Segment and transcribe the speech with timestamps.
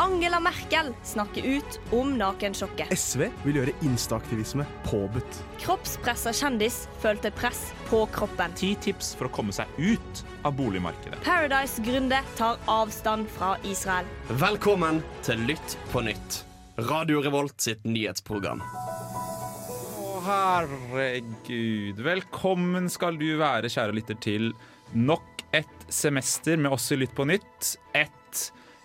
[0.00, 2.88] Angela Merkel snakker ut om nakensjokket.
[2.98, 5.40] SV vil gjøre instaaktivisme påbudt.
[5.60, 8.54] Kroppspressa kjendis følte press på kroppen.
[8.56, 11.20] Ti tips for å komme seg ut av boligmarkedet.
[11.26, 14.08] Paradise-gründer tar avstand fra Israel.
[14.40, 16.38] Velkommen til Lytt på nytt.
[16.80, 18.62] Radio Revolt sitt nyhetsprogram.
[18.64, 22.00] Å, herregud.
[22.00, 24.54] Velkommen skal du være, kjære lytter, til
[24.96, 27.74] nok et semester med oss i Lytt på nytt.
[27.92, 28.16] Et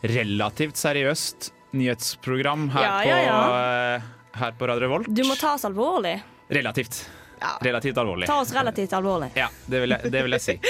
[0.02, 5.07] relativt seriøst nyhetsprogram her, Ja, ja, På, eh, her på Radio Revolt.
[5.07, 6.21] Du må ta oss alvorlig.
[6.50, 7.10] Relativt.
[7.61, 8.28] Relativt alvorlig.
[8.28, 9.32] Ta oss relativt alvorlig.
[9.36, 10.60] Ja, det vil jeg, det vil jeg si.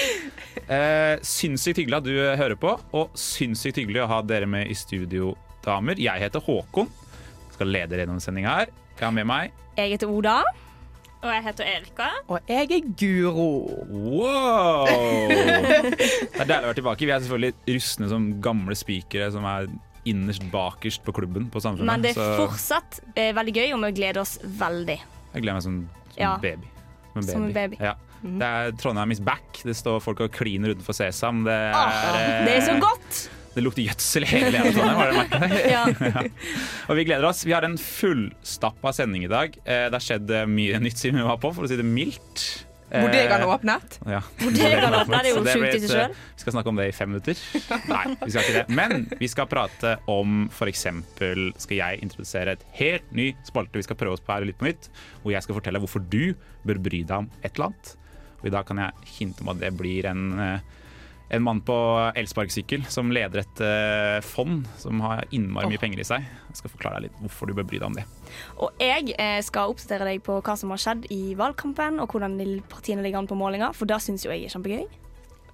[0.66, 4.74] Eh, sinnssykt hyggelig at du hører på, og sinnssykt hyggelig å ha dere med i
[4.74, 6.00] studio, damer.
[6.02, 6.88] Jeg heter Håkon.
[7.54, 8.72] Skal lede gjennom sendinga her.
[8.96, 10.40] Jeg har med meg Jeg heter Oda.
[11.26, 12.08] Og jeg heter Erika.
[12.30, 13.48] Og jeg er Guro.
[13.90, 14.86] Wow!
[15.96, 17.08] Det er deilig å være tilbake.
[17.08, 19.68] Vi er selvfølgelig rustne som gamle spikere som er
[20.06, 21.90] innerst bakerst på klubben på Samfunnet.
[21.90, 25.00] Men det er så fortsatt eh, veldig gøy, og vi gleder oss veldig.
[25.34, 25.80] jeg gleder meg som,
[26.14, 26.36] som Ja.
[26.44, 26.70] baby.
[27.16, 27.80] Som en Som en baby.
[27.82, 27.96] Ja.
[28.26, 29.62] Det er Trondheim is back.
[29.66, 31.44] Det står folk og kliner utenfor Sesam.
[31.46, 33.26] Det er, ah, det er så godt!
[33.56, 34.98] Det lukter gjødsel hele Trondheim.
[35.00, 35.64] Har dere merket det?
[35.76, 35.86] Ja.
[36.92, 37.46] Og vi gleder oss.
[37.48, 39.56] Vi har en fullstappa sending i dag.
[39.64, 41.86] Eh, Det har skjedd eh, mye nytt siden vi var på, for å si det
[41.88, 42.44] mildt.
[42.92, 43.96] Eh, Bodegaen åpnet.
[44.12, 44.20] Ja.
[44.42, 46.14] Bodegaen åpnet, det er jo sjukt i seg sjøl.
[46.36, 47.40] Vi skal snakke om det i fem minutter.
[47.90, 48.66] Nei, vi skal ikke det.
[48.78, 50.86] Men vi skal prate om f.eks.
[51.66, 54.68] skal jeg introdusere et helt ny spalte vi skal prøve oss på her litt på
[54.70, 54.92] nytt,
[55.24, 56.36] hvor jeg skal fortelle hvorfor du
[56.68, 57.96] bør bry deg om et eller annet.
[58.44, 60.26] Og i dag kan jeg hinte om at det blir en
[61.30, 61.76] en mann på
[62.16, 66.28] elsparkesykkel som leder et uh, fond som har innmari mye penger i seg.
[66.52, 68.06] Jeg skal forklare deg litt hvorfor du bør bry deg om det.
[68.62, 72.38] Og jeg eh, skal oppdatere deg på hva som har skjedd i valgkampen, og hvordan
[72.72, 74.86] partiene ligger an på målinger, for det syns jo jeg er kjempegøy.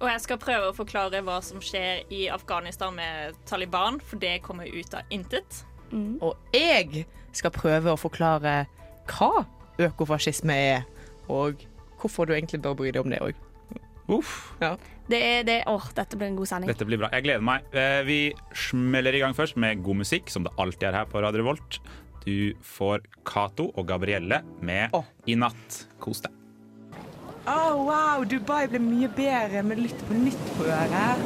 [0.02, 4.40] Og jeg skal prøve å forklare hva som skjer i Afghanistan med Taliban, for det
[4.42, 5.62] kommer ut av intet.
[5.92, 7.04] Og jeg
[7.36, 8.64] skal prøve å forklare
[9.12, 9.44] hva
[9.82, 10.84] økofascisme er,
[11.30, 11.62] og
[12.00, 13.38] hvorfor du egentlig bør bry deg om det òg.
[14.08, 14.76] Uff, Ja.
[15.08, 16.68] Det er det Åh, dette blir en god sending.
[16.70, 17.08] dette blir bra.
[17.12, 17.62] Jeg gleder meg.
[17.74, 21.20] Eh, Vi smeller i gang først med god musikk, som det alltid er her på
[21.22, 21.78] Radio Revolt.
[22.24, 25.04] Du får Cato og Gabrielle med oh.
[25.26, 25.86] I natt.
[26.00, 26.30] Kos deg.
[27.46, 31.18] Oh, wow, Dubai ble mye bedre med Lytt på nytt på øret.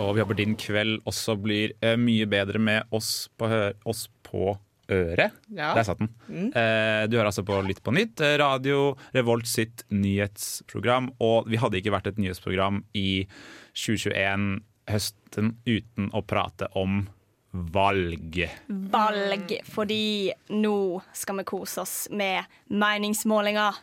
[0.00, 3.50] Og vi håper din kveld også blir eh, mye bedre med oss på,
[3.84, 4.54] oss på
[4.90, 5.36] øret.
[5.54, 5.72] Ja.
[5.76, 6.10] Der satt den.
[6.28, 11.12] Eh, du hører altså på Litt på nytt, eh, Radio Revolt sitt nyhetsprogram.
[11.20, 13.26] Og vi hadde ikke vært et nyhetsprogram i
[13.74, 17.04] 2021 høsten uten å prate om
[17.52, 18.36] valg.
[18.68, 20.76] Valg, fordi nå
[21.16, 23.80] skal vi kose oss med meningsmålinger.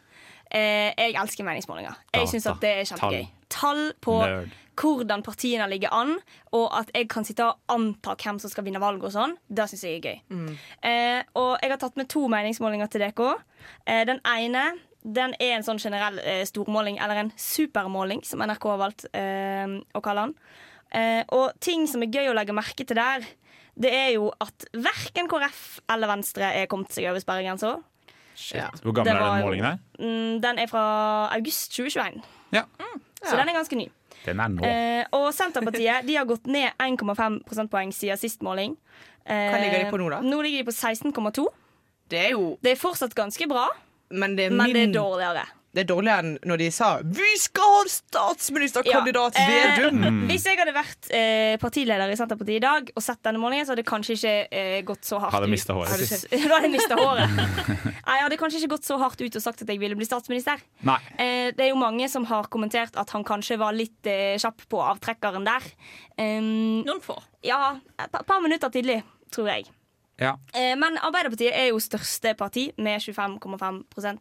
[0.47, 1.97] Eh, jeg elsker meningsmålinger.
[2.16, 3.28] Jeg syns at det er kjempegøy.
[3.50, 4.56] Tall på Nerd.
[4.78, 6.16] hvordan partiene ligger an,
[6.53, 9.69] og at jeg kan sitte og anta hvem som skal vinne valget og sånn, det
[9.72, 10.58] syns jeg er gøy.
[10.84, 13.31] Eh, og jeg har tatt med to meningsmålinger til dere.
[13.86, 14.68] Eh, den ene
[15.07, 19.78] den er en sånn generell eh, stormåling, eller en supermåling, som NRK har valgt eh,
[19.96, 20.34] å kalle den.
[20.91, 23.25] Eh, og ting som er gøy å legge merke til der,
[23.78, 27.75] det er jo at verken KrF eller Venstre er kommet seg over sperregrensa.
[28.53, 28.68] Ja.
[28.84, 29.78] Hvor gammel var, er den målingen her?
[29.97, 30.84] Mm, den er fra
[31.34, 32.19] august 2021,
[32.53, 32.63] Ja,
[33.24, 33.88] så den er ganske ny.
[34.26, 34.64] den er nå.
[34.68, 38.76] Eh, og Senterpartiet de har gått ned 1,5 prosentpoeng siden sist måling.
[39.26, 40.22] Eh, Hva ligger de på nå, da?
[40.24, 41.48] Nå ligger de på 16,2.
[42.10, 43.68] Det er jo Det er fortsatt ganske bra,
[44.10, 45.44] Men det er, men det er dårligere.
[45.76, 50.26] Det er dårligere enn når de sa 'Vi skal ha statsministerkandidat Ja, eh, Vedum'!
[50.30, 53.74] Hvis jeg hadde vært eh, partileder i Senterpartiet i dag og sett denne målingen, så
[53.74, 55.68] hadde det kanskje ikke eh, gått så hardt Hadde ut.
[55.76, 55.92] håret.
[55.92, 57.30] Hadde ikke- Da hadde jeg mista håret.
[57.38, 60.06] Nei, jeg hadde kanskje ikke gått så hardt ut og sagt at jeg ville bli
[60.08, 60.62] statsminister.
[60.88, 61.00] Nei.
[61.20, 64.68] Eh, det er jo mange som har kommentert at han kanskje var litt eh, kjapp
[64.72, 65.62] på avtrekkeren der.
[66.18, 67.20] Um, Noen få.
[67.44, 69.68] ja, et par, par minutter tidlig, tror jeg.
[70.18, 70.34] Ja.
[70.54, 74.14] Eh, men Arbeiderpartiet er jo største parti med 25,5 eh,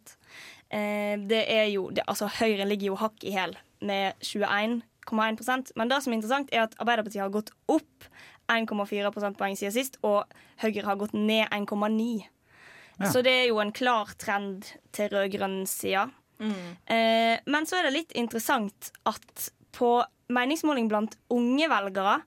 [0.66, 3.52] Det er jo det, Altså, Høyre ligger jo hakk i hæl
[3.86, 8.08] med 21,1% Men det som er interessant, er at Arbeiderpartiet har gått opp
[8.50, 10.26] 1,4 prosentpoeng siden sist, og
[10.62, 12.26] Høyre har gått ned 1,9.
[12.98, 13.10] Ja.
[13.12, 16.08] Så det er jo en klar trend til rød-grønn side.
[16.92, 19.98] Eh, men så er det litt interessant at på
[20.32, 22.18] meningsmåling blant unge velgere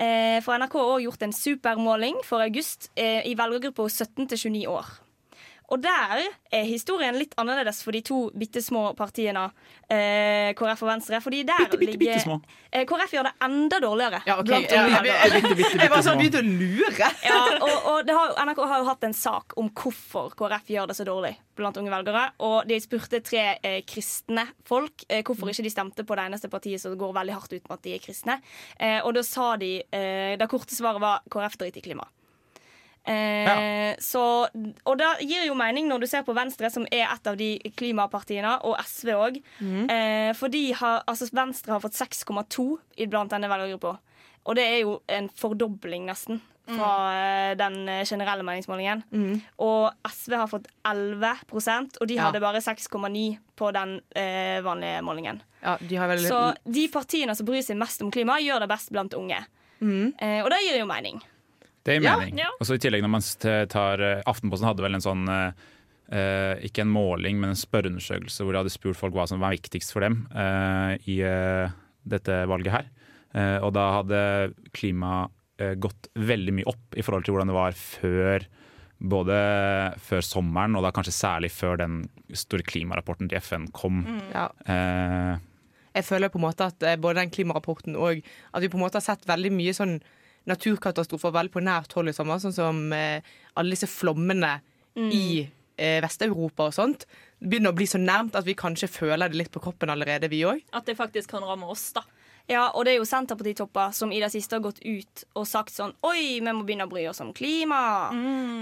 [0.00, 4.42] eh, For NRK har også gjort en supermåling for august eh, i velgergruppa 17 til
[4.50, 4.90] 29 år.
[5.68, 6.22] Og der
[6.52, 9.42] er historien litt annerledes for de to bitte små partiene,
[9.88, 11.20] eh, KrF og Venstre.
[11.20, 12.36] Fordi der Bitte, bitte, bitte ligger små.
[12.72, 14.22] eh, KrF gjør det enda dårligere.
[14.26, 14.46] Ja, ok.
[14.48, 17.10] blant Ja, jeg, jeg, Bitte, bitte, jeg var sånn begynt å lure.
[17.28, 20.88] Ja, og, og det har, NRK har jo hatt en sak om hvorfor KrF gjør
[20.88, 22.24] det så dårlig blant unge velgere.
[22.48, 26.48] Og de spurte tre eh, kristne folk eh, hvorfor ikke de stemte på det eneste
[26.52, 28.40] partiet som går veldig hardt ut med at de er kristne.
[28.80, 32.08] Eh, og da sa de eh, Det korte svaret var KrF driter i klima.
[33.08, 34.24] Eh, så,
[34.84, 37.54] og det gir jo mening når du ser på Venstre, som er et av de
[37.78, 39.40] klimapartiene, og SV òg.
[39.62, 42.68] Eh, for de har, altså Venstre har fått 6,2
[43.08, 43.96] blant denne velgergruppa.
[44.48, 47.58] Og det er jo en fordobling, nesten, fra mm.
[47.60, 47.76] den
[48.08, 49.02] generelle meningsmålingen.
[49.64, 52.26] Og SV har fått 11% og de Ja.
[52.28, 55.40] hadde bare 6,9 på den eh, vanlige målingen.
[55.62, 58.68] Ja, de har vel Så de partiene som bryr seg mest om klima, gjør det
[58.68, 59.40] best blant unge.
[60.20, 61.20] Eh, og det gir jo mening.
[61.88, 62.38] Det gir mening.
[62.44, 62.52] ja.
[62.60, 63.26] Og så i tillegg når man
[63.72, 65.66] tar eh, Aftenposten hadde vel en sånn eh,
[66.12, 69.56] eh, Ikke en måling, men en spørreundersøkelse hvor de hadde spurt folk hva som var
[69.56, 71.72] viktigst for dem uh, i uh,
[72.08, 72.86] dette valget her.
[73.36, 74.20] Eh, og da hadde
[74.72, 75.26] klima
[75.60, 78.46] eh, gått veldig mye opp i forhold til hvordan det var før
[78.98, 79.34] både
[80.02, 81.98] før sommeren, og da kanskje særlig før den
[82.34, 84.00] store klimarapporten til FN kom.
[84.32, 84.48] ja.
[84.66, 85.36] Eh,
[85.98, 88.98] Jeg føler på en måte at både den klimarapporten og at vi på en måte
[89.00, 89.98] har sett veldig mye sånn
[90.48, 93.20] naturkatastrofer veldig på nært hold i sommer, sånn som eh,
[93.58, 94.56] alle disse flommene
[94.98, 97.04] i eh, Vest-Europa og sånt.
[97.38, 100.30] Det begynner å bli så nærmt at vi kanskje føler det litt på kroppen allerede,
[100.32, 100.64] vi òg.
[100.74, 102.02] At det faktisk kan ramme oss, da.
[102.48, 105.74] Ja, og det er jo Senterpartitopper som i det siste har gått ut og sagt
[105.74, 107.80] sånn Oi, vi må begynne å bry oss om klima.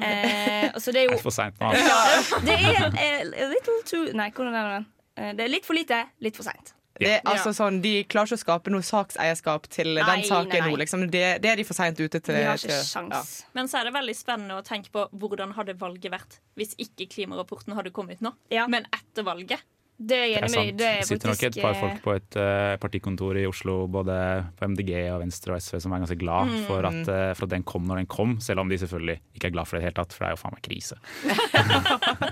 [0.02, 1.70] Eh, så det er er jo for seint nå.
[1.70, 2.00] Ja,
[2.42, 4.80] Det er eh, a little too Nei, hvordan er det?
[5.22, 6.74] Eh, Det er litt for lite, litt for seint.
[7.00, 10.60] Det altså sånn, De klarer ikke å skape noe sakseierskap til Nei, den saken nei,
[10.60, 10.70] nei.
[10.72, 10.76] nå.
[10.80, 11.06] Liksom.
[11.10, 12.34] Det, det er de for seint ute til.
[12.34, 13.44] De har ikke til- sjans.
[13.54, 17.08] Men så er det veldig spennende å tenke på hvordan hadde valget vært hvis ikke
[17.12, 18.66] klimarapporten hadde kommet nå, Ja.
[18.66, 19.60] men etter valget.
[19.98, 20.66] Det er Det er sant.
[20.66, 23.86] Det Det er sitter nok et par eh, folk på et uh, partikontor i Oslo,
[23.88, 24.16] både
[24.58, 26.66] på MDG og Venstre og SV, som er ganske glad Mm.
[26.66, 29.46] for, at, uh, for at den kom når den kom, selv om de selvfølgelig ikke
[29.48, 30.96] er glad for det i det hele tatt, for det er jo faen meg krise.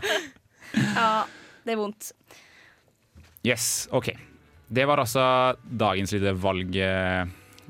[0.74, 1.24] Ja,
[1.64, 2.12] det er vondt.
[3.46, 4.08] Yes, OK.
[4.68, 5.24] Det var altså
[5.64, 6.76] dagens lille valg...
[6.76, 7.24] eh,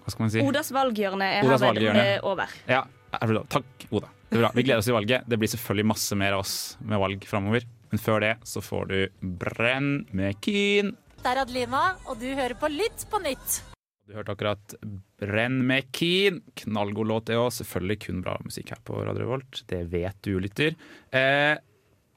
[0.05, 0.43] Hva skal man si?
[0.45, 2.07] Odas valghjørne er Odas herved valghjørne.
[2.23, 2.55] over.
[2.71, 2.83] Ja,
[3.19, 3.35] er.
[3.49, 4.11] Takk, Oda.
[4.31, 4.51] Det er bra.
[4.57, 5.27] Vi gleder oss til valget.
[5.31, 7.67] Det blir selvfølgelig masse mer av oss med valg framover.
[7.93, 8.99] Men før det så får du
[9.39, 10.95] Brenn med Keen.
[11.23, 13.61] Det er Adelina, og du hører på Lytt på nytt.
[14.05, 14.75] Du hørte akkurat
[15.23, 16.43] Brenn med Keen.
[16.61, 17.53] Knallgod låt, det òg.
[17.55, 19.63] Selvfølgelig kun bra musikk her på Radio Revolt.
[19.71, 20.75] Det vet du, lytter.
[21.15, 21.55] Eh,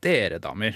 [0.03, 0.75] dere damer.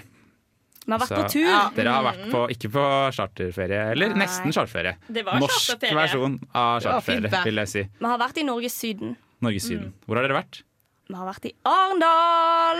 [0.85, 1.45] Vi har vært Så- på tur.
[1.45, 1.69] Ja.
[1.75, 4.17] Dere har vært på, ikke på charterferie, eller Nei.
[4.25, 4.95] nesten charterferie.
[5.11, 5.95] Det var Norsk charterferie.
[5.95, 7.81] versjon av charterferie, vil jeg si.
[7.99, 9.15] Vi har vært i Norge Syden.
[9.41, 9.93] Norge Syden.
[10.07, 10.63] Hvor har dere vært?
[11.11, 12.77] Vi har vært i Arendal!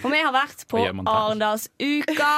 [0.00, 1.00] For vi har vært på der?
[1.12, 2.28] Arendalsuka,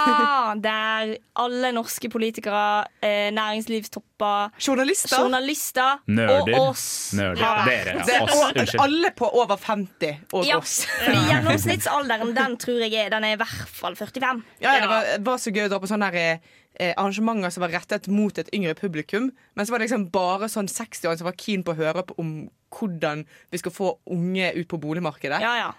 [0.66, 2.62] der alle norske politikere,
[3.04, 5.14] eh, næringslivstopper, Journalister.
[5.22, 6.54] journalister Nerder.
[6.58, 6.84] og oss
[7.16, 7.62] Nerder.
[7.69, 8.22] Dere, ja.
[8.25, 8.34] Oss.
[8.50, 8.81] Unnskyld.
[8.84, 10.81] alle på over 50 og Ja, oss.
[11.04, 14.42] fordi gjennomsnittsalderen den tror jeg er, den er i hvert fall 45.
[14.60, 16.40] Ja, det var, det var så gøy å dra på sånne her,
[16.80, 19.30] eh, arrangementer som var rettet mot et yngre publikum.
[19.54, 22.16] Men så var det liksom bare sånn 60-åringer som var keen på å høre på
[22.22, 22.34] om
[22.74, 25.42] hvordan vi skal få unge ut på boligmarkedet.
[25.42, 25.72] Ja, ja.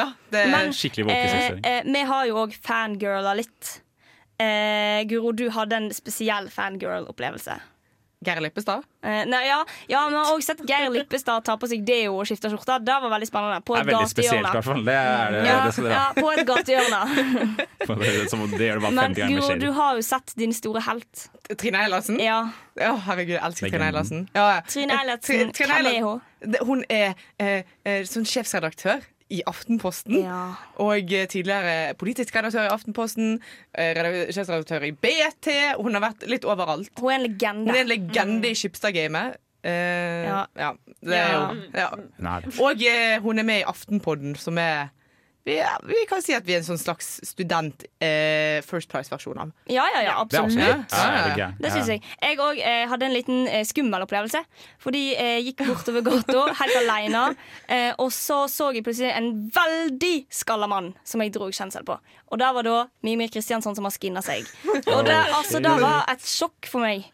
[0.00, 3.80] Ja, det, Men Skikkelig eh, eh, vi har jo òg fangirla litt.
[4.40, 7.58] Eh, Guro, du hadde en spesiell fangirl-opplevelse.
[8.20, 8.82] Geir Lippestad.
[9.02, 12.26] Eh, nei, ja, ja, vi har òg sett Geir Lippestad ta på seg deo og
[12.28, 12.76] skifte skjorte.
[12.84, 13.62] Det var veldig spennende.
[13.64, 14.52] På Det et er veldig spesielt, i gatehjørne.
[14.58, 14.82] hvert fall.
[14.84, 17.00] Det, er, det, Ja, det skal dere ja, på et gatehjørne.
[17.80, 20.82] Det, gjør det bare Men 50 ganger Guro, mer du har jo sett din store
[20.84, 21.22] helt.
[21.58, 22.20] Trine Eilertsen.
[22.22, 22.36] Ja.
[22.76, 23.88] Å, herregud, jeg elsker Trine.
[23.88, 24.26] Eilertsen.
[24.36, 24.60] Ja, ja.
[24.68, 26.20] Trine Eilertsen, hvem er hun?
[26.68, 29.00] Hun er eh, eh, sånn sjefsredaktør
[29.30, 30.16] i Aftenposten.
[30.24, 30.40] Ja.
[30.82, 33.36] Og eh, tidligere politisk redaktør i Aftenposten.
[33.78, 34.00] Eh,
[34.34, 35.48] sjefsredaktør i BT.
[35.80, 36.90] Hun har vært litt overalt.
[37.00, 37.70] Hun er en legende.
[37.70, 39.38] Hun er en legende i Skipstad-gamet.
[39.60, 39.68] Uh,
[40.24, 40.44] ja.
[40.56, 40.70] Ja.
[41.04, 41.40] det er Ja.
[41.52, 42.36] jo ja.
[42.64, 42.84] Og
[43.26, 44.88] hun er med i Aftenpodden, som er
[45.44, 49.40] vi, er, vi kan si at vi er en sånn slags student eh, First Price-versjon
[49.40, 49.52] av.
[49.72, 50.56] Ja, ja, ja, absolutt.
[50.58, 51.48] Ja, ja, det.
[51.64, 52.02] Det syns jeg.
[52.20, 54.42] Jeg òg eh, hadde en liten eh, skummel opplevelse.
[54.82, 57.24] Fordi jeg gikk bortover gata helt alene,
[57.72, 61.96] eh, og så så jeg plutselig en veldig skalla mann som jeg dro kjensel på.
[62.30, 64.44] Og der var da Mimir Kristiansson som har skinna seg.
[64.92, 67.08] Og det, altså, det var et sjokk for meg.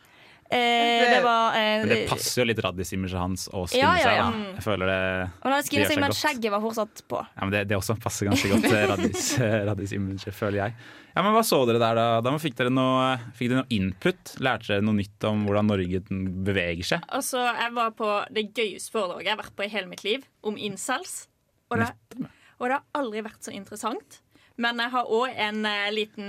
[0.47, 4.13] Eh, det var eh, Men det passer jo litt Raddis-imaget hans å skinne Ja, ja,
[4.15, 4.27] ja.
[4.29, 4.45] seg.
[4.45, 4.53] Da.
[4.59, 5.01] Jeg føler det
[5.43, 7.23] Han hadde skinnet seg, men skjegget var fortsatt på.
[7.35, 8.87] Ja, men det, det også passer ganske godt til
[9.67, 10.77] Raddis, føler jeg.
[11.17, 12.07] Ja, men Hva så dere der, da?
[12.21, 14.35] da fikk, dere noe, fikk dere noe input?
[14.45, 16.03] Lærte dere noe nytt om hvordan Norge
[16.45, 17.07] beveger seg?
[17.09, 20.27] Altså, jeg var på det gøyeste foredraget jeg har vært på i hele mitt liv,
[20.45, 21.23] om incels.
[21.73, 21.89] Og det,
[22.61, 24.21] Og det har aldri vært så interessant.
[24.61, 26.29] Men jeg har òg en eh, liten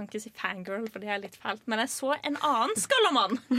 [0.00, 3.36] kan ikke si fangirl, for det er litt fælt, men jeg så en annen skallamann.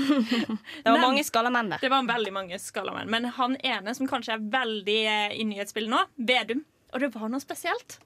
[0.82, 1.82] Det var Men- mange skallamenn der.
[1.86, 3.10] Det var veldig mange skallamenn.
[3.14, 6.66] Men han ene som kanskje er veldig eh, i nyhetsbildet nå, Vedum.
[6.92, 8.00] Og det var noe spesielt.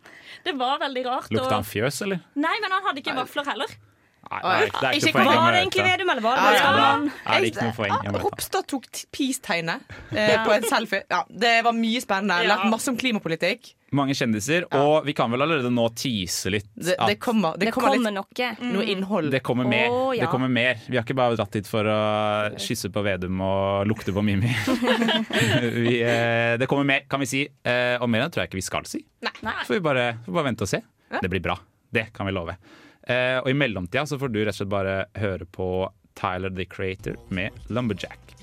[0.45, 1.31] Det var veldig rart.
[1.33, 2.19] Lukta han fjøs, eller?
[2.37, 3.71] Nei, men han hadde ikke vafler heller.
[4.25, 5.83] Nei, det er, det er ikke Ikke- poeng Var det egentlig.
[5.85, 7.35] Vedum, eller var det Ja, bare ja.
[7.35, 8.21] Er ikke noe poeng?
[8.25, 11.03] Ropstad tok peace-tegnet eh, på en selfie.
[11.11, 12.37] Ja, det var mye spennende.
[12.43, 12.55] Ja.
[12.55, 13.73] Lært masse om klimapolitikk.
[13.95, 17.69] Mange kjendiser, og vi kan vel allerede nå tease litt Det, at det kommer, det
[17.69, 18.73] Det kommer kommer litt noe.
[18.73, 19.29] noe innhold.
[19.31, 19.87] det kommer mer.
[19.93, 20.25] oh, ja.
[20.25, 20.81] Det kommer mer.
[20.89, 21.99] Vi har ikke bare dratt hit for å
[22.59, 24.51] kysse på Vedum og lukte på Mimi.
[25.85, 27.45] vi, eh, det kommer mer, kan vi si.
[27.45, 29.05] Eh, og mer enn tror jeg ikke vi skal si.
[29.21, 29.31] Nei.
[29.63, 30.81] Så får vi bare, får bare vente og se.
[31.21, 31.55] Det blir bra.
[31.93, 32.57] Det kan vi love.
[33.07, 35.67] Eh, og i mellomtida så får du rett og slett bare høre på
[36.17, 38.33] Tyler the Creator med Lumberjack.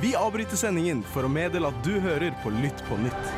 [0.00, 3.32] Vi avbryter sendingen for å meddele at du hører på Lytt på nytt.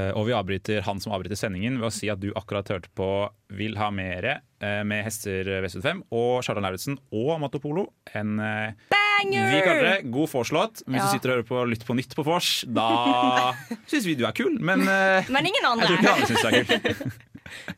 [0.00, 2.88] Eh, og vi avbryter han som avbryter sendingen ved å si at du akkurat hørte
[2.96, 3.06] på
[3.52, 7.86] Vil ha mere eh, med Hester Vestud 5 og Charlotte Lauritzen og Amato Polo.
[8.16, 9.50] En Banger!
[9.52, 10.82] vi kaller det god vorslåt.
[10.88, 11.06] Hvis Ja.
[11.06, 12.88] du sitter og hører på Lytt på nytt på vors, da
[13.92, 14.56] syns vi du er kul.
[14.58, 17.12] Men Men ingen jeg tror ikke alle syns du er kul.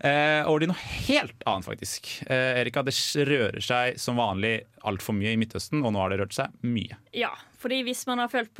[0.00, 2.06] Eh, over til noe helt annet, faktisk.
[2.24, 2.94] Eh, Erika, det
[3.28, 6.96] rører seg som vanlig altfor mye i Midtøsten, og nå har det rørt seg mye.
[7.16, 7.28] Ja,
[7.60, 8.56] fordi hvis man har fulgt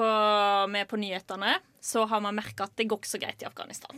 [0.68, 3.96] med på nyhetene, så har man merka at det går ikke så greit i Afghanistan.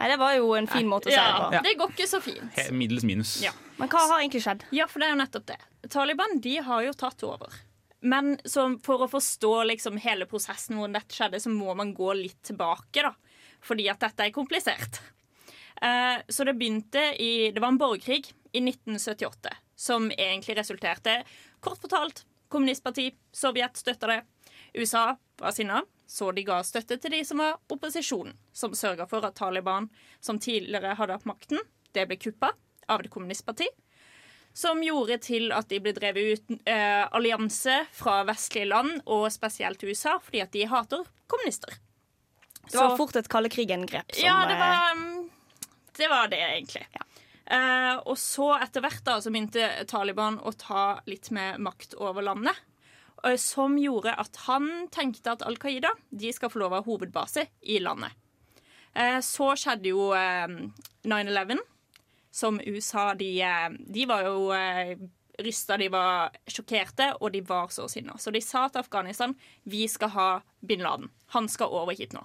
[0.00, 1.62] Nei, det var jo en fin måte å si det Ja, på.
[1.64, 2.52] det går ikke så fint.
[2.58, 3.32] He- Middels minus.
[3.44, 3.52] Ja.
[3.80, 4.64] Men hva har egentlig skjedd?
[4.76, 5.58] Ja, for det er jo nettopp det.
[5.92, 7.56] Taliban de har jo tatt over.
[8.02, 12.12] Men så for å forstå liksom hele prosessen hvordan dette skjedde, så må man gå
[12.20, 13.14] litt tilbake, da.
[13.64, 15.00] Fordi at dette er komplisert.
[15.82, 21.24] Eh, så det begynte i Det var en borgerkrig i 1978 som egentlig resulterte
[21.60, 24.20] Kort fortalt kommunistparti, Sovjet støtta det.
[24.74, 29.24] USA var sinna, så de ga støtte til de som var opposisjonen, som sørga for
[29.24, 29.88] at Taliban,
[30.20, 31.62] som tidligere hadde hatt makten,
[31.96, 32.52] det ble kuppa
[32.92, 33.66] av det kommunistparti
[34.52, 39.82] som gjorde til at de ble drevet ut eh, allianse fra vestlige land, og spesielt
[39.86, 41.78] USA, fordi at de hater kommunister.
[42.68, 44.12] Det var Så- fort et kalde krigen-grep.
[44.14, 45.21] som, ja, det eh, var mm,
[45.96, 46.86] Det var det, egentlig.
[47.44, 52.24] Eh, og så etter hvert da, så begynte Taliban å ta litt mer makt over
[52.24, 52.56] landet.
[53.22, 57.46] Uh, Som gjorde at han tenkte at Al Qaida de skal få lov av hovedbase
[57.62, 58.10] i landet.
[58.96, 60.48] Uh, Så skjedde jo eh,
[61.06, 61.60] 9-11,
[62.32, 63.28] som USA de,
[63.92, 64.48] de var jo
[65.44, 68.16] rysta, de var sjokkerte, og de var så sinna.
[68.16, 69.34] Så de sa til Afghanistan
[69.68, 70.28] vi skal ha
[70.60, 71.10] bin Laden.
[71.36, 72.24] Han skal over hit nå.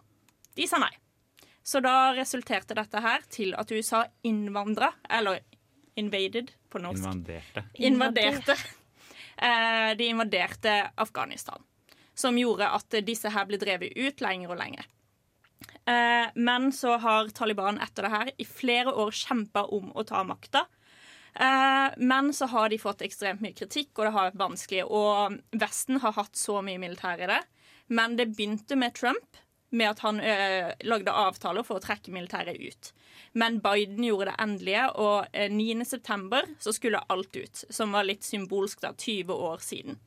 [0.56, 0.94] De sa nei.
[1.68, 5.42] Så da resulterte dette her til at USA innvandra, eller
[6.00, 7.04] invaded på norsk.
[7.04, 7.66] Invaderte.
[7.90, 8.58] Invaderte.
[9.38, 11.62] Eh, De invaderte Afghanistan.
[12.18, 14.88] Som gjorde at disse her ble drevet ut lenger og lenger.
[15.86, 20.24] Eh, Men så har Taliban etter det her i flere år kjempa om å ta
[20.26, 20.64] makta.
[21.36, 24.84] Eh, Men så har de fått ekstremt mye kritikk, og det har vært vanskelig.
[24.90, 27.44] Og Vesten har hatt så mye militær i det.
[27.94, 29.38] Men det begynte med Trump,
[29.70, 32.92] med at han eh, lagde avtaler for å trekke militæret ut.
[33.38, 35.86] Men Biden gjorde det endelige, og eh, 9.
[35.86, 37.64] september så skulle alt ut.
[37.70, 40.00] Som var litt symbolsk, da, 20 år siden.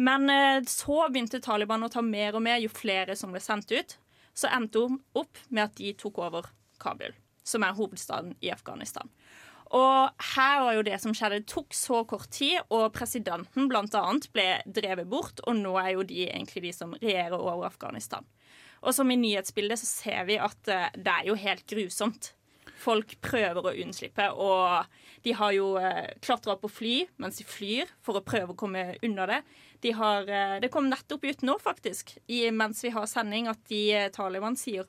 [0.00, 3.72] Men eh, så begynte Taliban å ta mer og mer jo flere som ble sendt
[3.74, 3.98] ut.
[4.32, 6.48] Så endte hun opp med at de tok over
[6.80, 7.12] Kabul,
[7.44, 9.10] som er hovedstaden i Afghanistan.
[9.70, 11.42] Og her var jo det som skjedde.
[11.44, 16.02] Det tok så kort tid, og presidenten annet ble drevet bort, og nå er jo
[16.02, 18.26] de egentlig de som regjerer over Afghanistan.
[18.80, 22.32] Og som i nyhetsbildet så ser vi at eh, det er jo helt grusomt.
[22.80, 24.88] Folk prøver å unnslippe, og
[25.26, 28.96] de har jo eh, klatra på fly mens de flyr for å prøve å komme
[29.04, 29.42] unna det.
[29.84, 32.16] De har, eh, det kom nettopp ut nå, faktisk,
[32.56, 34.88] mens vi har sending, at de Taliban sier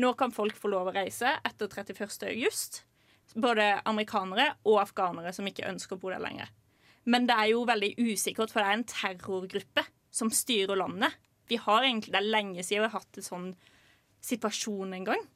[0.00, 2.28] nå kan folk få lov å reise etter 31.
[2.30, 2.84] august.
[3.34, 6.50] Både amerikanere og afghanere som ikke ønsker å bo der lenger.
[7.10, 9.84] Men det er jo veldig usikkert, for det er en terrorgruppe
[10.14, 11.14] som styrer landet.
[11.48, 13.52] Vi har egentlig, Det er lenge siden vi har hatt en sånn
[14.20, 15.28] situasjon en gang.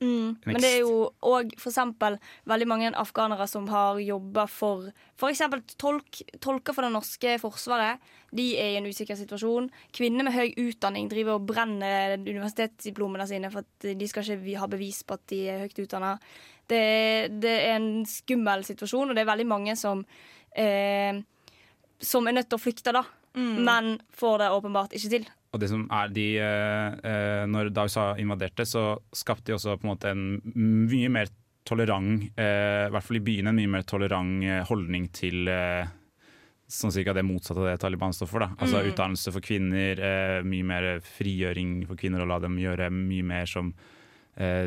[0.00, 0.38] Mm.
[0.48, 2.14] Men det er jo òg eksempel
[2.48, 4.86] veldig mange afghanere som har jobba for
[5.20, 5.42] f.eks.
[5.76, 8.00] Tolk, tolker for det norske forsvaret.
[8.32, 9.68] De er i en usikker situasjon.
[9.96, 14.70] Kvinner med høy utdanning driver og brenner universitetsdiplomene sine for at de skal ikke ha
[14.72, 16.14] bevis på at de er høyt utdanna.
[16.70, 16.84] Det,
[17.42, 20.04] det er en skummel situasjon, og det er veldig mange som
[20.54, 21.18] eh,
[22.00, 23.04] som er nødt til å flykte, da.
[23.36, 25.28] Men får det åpenbart ikke til.
[25.54, 29.76] Og det som er de eh, eh, Når da USA invaderte, så skapte de også
[29.78, 30.24] på en måte en
[30.90, 31.30] mye mer
[31.66, 35.90] tolerant, eh, i hvert fall i byene, en mye mer tolerant eh, holdning til eh,
[36.70, 38.46] sånn cirka det motsatte av det Taliban står for.
[38.46, 38.52] Da.
[38.62, 43.26] Altså Utdannelse for kvinner, eh, mye mer frigjøring for kvinner, og la dem gjøre mye
[43.26, 43.74] mer som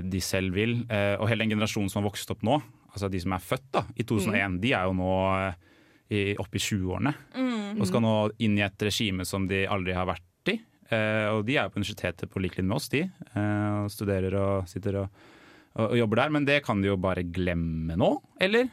[0.06, 0.80] de selv vil.
[0.90, 2.60] Eh, og hele den generasjonen som har vokst opp nå,
[2.94, 5.56] altså de som er født da, i 2001, de er jo nå eh,
[6.14, 7.14] i, oppe i 20-årene.
[7.80, 8.14] Og skal nå
[8.46, 10.60] inn i et regime som de aldri har vært i.
[10.94, 13.02] Eh, og de er jo på universitetet på lik linje med oss, de.
[13.34, 15.24] eh, og studerer og sitter og,
[15.82, 16.34] og jobber der.
[16.38, 18.12] Men det kan de jo bare glemme nå,
[18.44, 18.70] eller?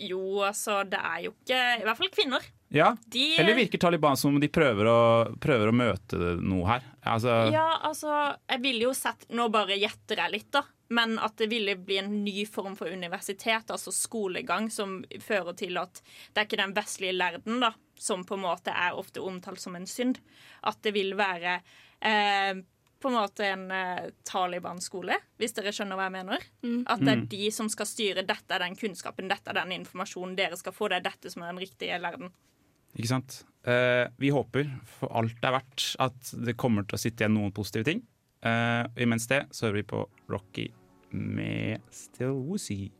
[0.00, 2.46] Jo, altså, det er jo ikke I hvert fall kvinner.
[2.72, 2.96] Ja.
[3.04, 5.00] De Eller virker Taliban som om de prøver å,
[5.40, 6.86] prøver å møte noe her?
[7.04, 8.14] Altså, Ja, altså,
[8.48, 10.64] jeg ville jo sett Nå bare gjetter jeg litt, da.
[10.92, 15.78] Men at det ville bli en ny form for universitet, altså skolegang, som fører til
[15.80, 19.60] at det er ikke den vestlige lærden, da, som på en måte er ofte omtalt
[19.60, 20.20] som en synd.
[20.68, 22.60] At det vil være eh,
[23.00, 26.44] på en måte en eh, Taliban-skole, hvis dere skjønner hva jeg mener.
[26.84, 28.28] At det er de som skal styre.
[28.28, 30.92] Dette er den kunnskapen, dette er den informasjonen dere skal få.
[30.92, 32.32] Det er dette som er den riktige lærden.
[32.98, 33.42] Ikke sant?
[33.64, 34.66] Eh, vi håper
[34.98, 38.02] for alt det er verdt at det kommer til å sitte igjen noen positive ting.
[38.44, 40.66] Eh, imens det så hører vi på Rocky
[41.12, 42.90] med Still Woozy.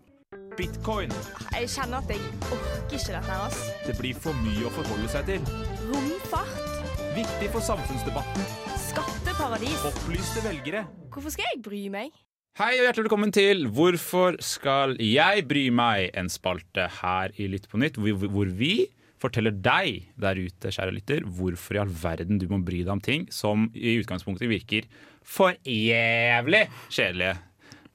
[0.56, 1.12] Bitcoin.
[1.52, 3.60] Jeg kjenner at jeg orker ikke dette her, ass.
[3.86, 5.52] Det blir for mye å forholde seg til.
[5.90, 6.68] Romfart.
[7.12, 8.46] Viktig for samfunnsdebatten.
[8.86, 9.80] Skatteparadis.
[9.88, 10.86] Opplyste velgere.
[11.12, 12.16] Hvorfor skal jeg bry meg?
[12.60, 16.10] Hei og hjertelig velkommen til Hvorfor skal jeg bry meg?
[16.16, 18.74] En spalte her i Lytt på nytt, hvor, hvor vi
[19.22, 23.02] forteller deg der ute, kjære lytter, hvorfor i all verden du må bry deg om
[23.02, 24.88] ting som i utgangspunktet virker
[25.22, 27.38] for jævlig kjedelige.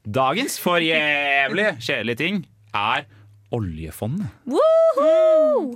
[0.07, 2.43] Dagens for jævlig kjedelige ting
[2.75, 3.07] er
[3.51, 4.27] oljefondet.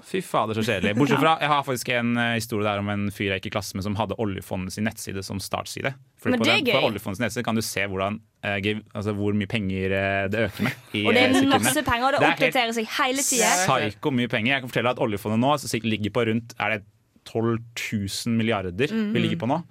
[0.07, 0.95] Fy fader, så kjedelig.
[0.97, 3.55] Bortsett fra, Jeg har faktisk en eh, historie der om en fyr jeg gikk i
[3.57, 5.93] klasse med som hadde oljefondets nettside som startside.
[6.19, 10.29] For på, den, på oljefondets nettside kan du se hvordan, altså hvor mye penger eh,
[10.31, 10.79] det øker med.
[10.93, 11.59] I, Og det eh, er sekundene.
[11.59, 13.51] masse penger, og det Det er oppdaterer seg hele tida.
[13.67, 14.53] Psyko mye penger.
[14.53, 16.81] Jeg kan fortelle at oljefondet nå ligger på rundt er det
[17.29, 17.59] 12
[18.25, 19.61] 000 milliarder vi ligger på nå.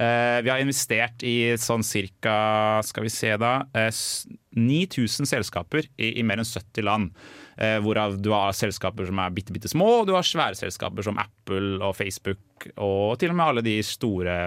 [0.00, 3.90] Uh, vi har investert i sånn cirka skal vi se da, uh,
[4.56, 7.10] 9000 selskaper i, i mer enn 70 land.
[7.60, 11.04] Uh, hvorav du har selskaper som er bitte, bitte små, og du har svære selskaper
[11.04, 14.38] som Apple og Facebook, og til og med alle de store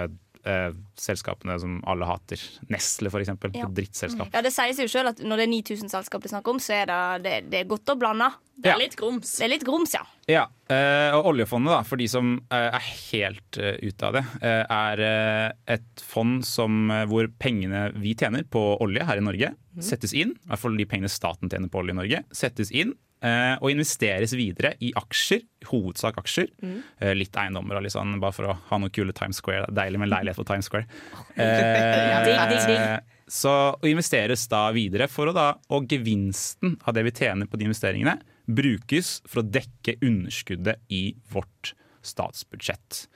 [0.46, 0.70] eh,
[1.00, 2.40] selskapene som alle hater.
[2.72, 3.54] Nestle, eksempel.
[3.56, 3.68] Ja.
[3.72, 4.30] Drittselskap.
[4.32, 6.50] Ja, Det sier seg jo sjøl at når det er 9000 selskap det er snakk
[6.52, 8.30] om, så er det, det, det er godt å blande.
[8.54, 8.76] Det Ja.
[8.76, 9.32] er litt grums.
[9.38, 10.04] Det er litt grums, ja.
[10.30, 14.22] Ja, eh, og oljefondet, da, for de som eh, er helt uh, ute av det,
[14.40, 19.24] eh, er eh, et fond som, eh, hvor pengene vi tjener på olje her i
[19.26, 19.50] Norge,
[19.82, 22.94] settes inn, i hvert fall de pengene staten tjener på olje i Norge, settes inn
[23.24, 26.52] eh, og investeres videre i aksjer, hovedsak aksjer.
[27.00, 29.66] Eh, litt eiendommer og litt sånn, bare for å ha noe kule Times Square.
[29.66, 30.86] Det er Deilig med en leilighet på Times Square.
[31.34, 37.14] Eh, eh, Så og investeres da videre for å da, og gevinsten av det vi
[37.16, 41.72] tjener på de investeringene, brukes for å dekke underskuddet i vårt
[42.04, 43.06] statsbudsjett.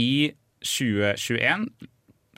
[0.00, 0.32] I
[0.64, 1.68] 2021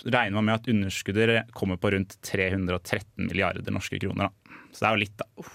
[0.04, 4.30] regner man med at underskuddet kommer på rundt 313 milliarder norske kroner.
[4.30, 4.58] Da.
[4.72, 5.46] Så det er jo litt, da.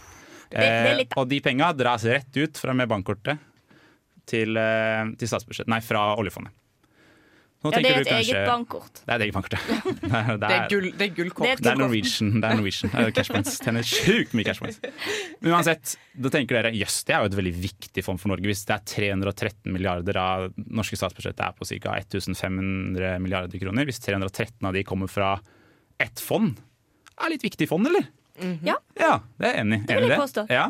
[0.51, 3.37] Litt, Eh, og de penga dras rett ut fra med bankkortet
[4.27, 6.53] til, eh, til statsbudsjettet, nei, fra oljefondet.
[7.65, 8.99] Nå ja, det er du et kanskje- eget bankkort.
[9.01, 9.59] Det er et eget bankkort, ja.
[9.97, 11.47] Det er, Det er, gull, det er gullkort.
[11.47, 11.79] Det er det er.
[11.81, 12.29] Norwegian.
[12.39, 12.91] Det er Norwegian.
[12.93, 13.55] Det er Cashpoints.
[13.65, 14.77] Tjener sjukt mye cashpoints.
[15.41, 18.45] Men uansett, da tenker dere jøss, det er jo et veldig viktig fond for Norge.
[18.45, 21.97] Hvis det er 313 milliarder av norske statsbudsjettet er på ca.
[21.97, 25.33] 1500 milliarder kroner, hvis 313 av de kommer fra
[25.99, 26.55] ett fond,
[27.17, 28.05] er litt viktig fond, eller?
[28.65, 28.77] Ja.
[28.99, 29.85] Ja, det er jeg enig i.
[29.89, 30.45] Det vil jeg påstå.
[30.53, 30.69] Ja.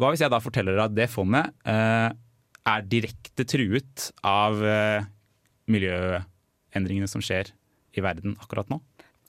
[0.00, 2.08] Hva hvis jeg da forteller dere at det fondet eh,
[2.72, 5.04] er direkte truet av eh,
[5.72, 7.52] miljøendringene som skjer
[7.92, 8.80] i verden akkurat nå?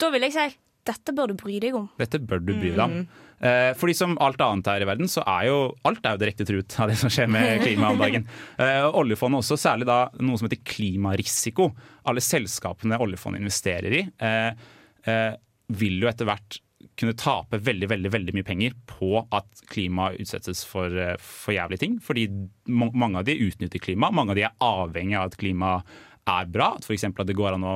[0.02, 0.48] Da vil jeg si
[0.84, 1.86] dette bør du bry deg om.
[2.00, 2.96] Dette bør du bry deg om.
[3.44, 6.48] Eh, fordi som alt annet her i verden, så er jo alt er jo direkte
[6.48, 8.28] truet av det som skjer med klimaet om dagen.
[8.58, 11.70] Eh, og oljefondet også, særlig da noe som heter klimarisiko.
[12.12, 14.68] Alle selskapene oljefondet investerer i, eh,
[15.08, 15.32] eh,
[15.80, 16.60] vil jo etter hvert
[17.00, 21.84] kunne tape veldig veldig, veldig mye penger på at klimaet utsettes for, eh, for jævlige
[21.86, 22.00] ting.
[22.04, 22.28] Fordi
[22.70, 25.94] mange av de utnytter klima, mange av de er avhengig av at klimaet
[26.28, 26.70] er bra.
[26.80, 27.04] F.eks.
[27.04, 27.76] at det går an å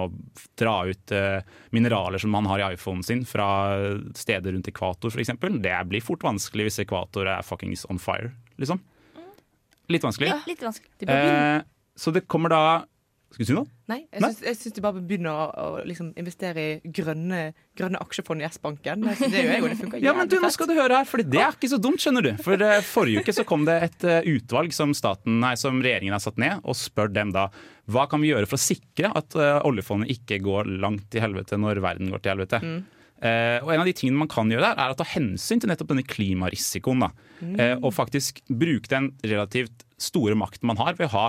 [0.60, 1.42] dra ut eh,
[1.76, 3.48] mineraler som man har i iPhonen sin fra
[4.16, 5.34] steder rundt ekvator f.eks.
[5.60, 8.80] Det blir fort vanskelig hvis ekvator er fuckings on fire, liksom.
[9.92, 10.32] Litt vanskelig.
[10.32, 10.92] Ja, litt vanskelig.
[11.00, 11.62] Det Eh,
[11.98, 12.64] så det kommer da
[13.28, 13.68] Skal du si noe?
[13.92, 18.48] nei, jeg syns, de bare begynner å, å liksom investere i grønne, grønne aksjefond i
[18.48, 19.04] S-banken.
[19.04, 21.24] Det gjør jeg jo, det funker Ja, men du, nå skal du høre her, for
[21.24, 22.32] det er ikke så dumt, skjønner du.
[22.44, 26.16] For eh, Forrige uke så kom det et eh, utvalg som, staten, nei, som regjeringen
[26.16, 27.50] har satt ned, og spør dem da
[27.92, 31.60] hva kan vi gjøre for å sikre at uh, oljefondet ikke går langt til helvete
[31.60, 32.60] når verden går til helvete.
[33.18, 35.72] Eh, og En av de tingene man kan gjøre der, er å ta hensyn til
[35.72, 37.06] nettopp denne klimarisikoen.
[37.06, 37.12] Da.
[37.42, 41.28] Uh, og faktisk bruke den relativt store makten man har ved å ha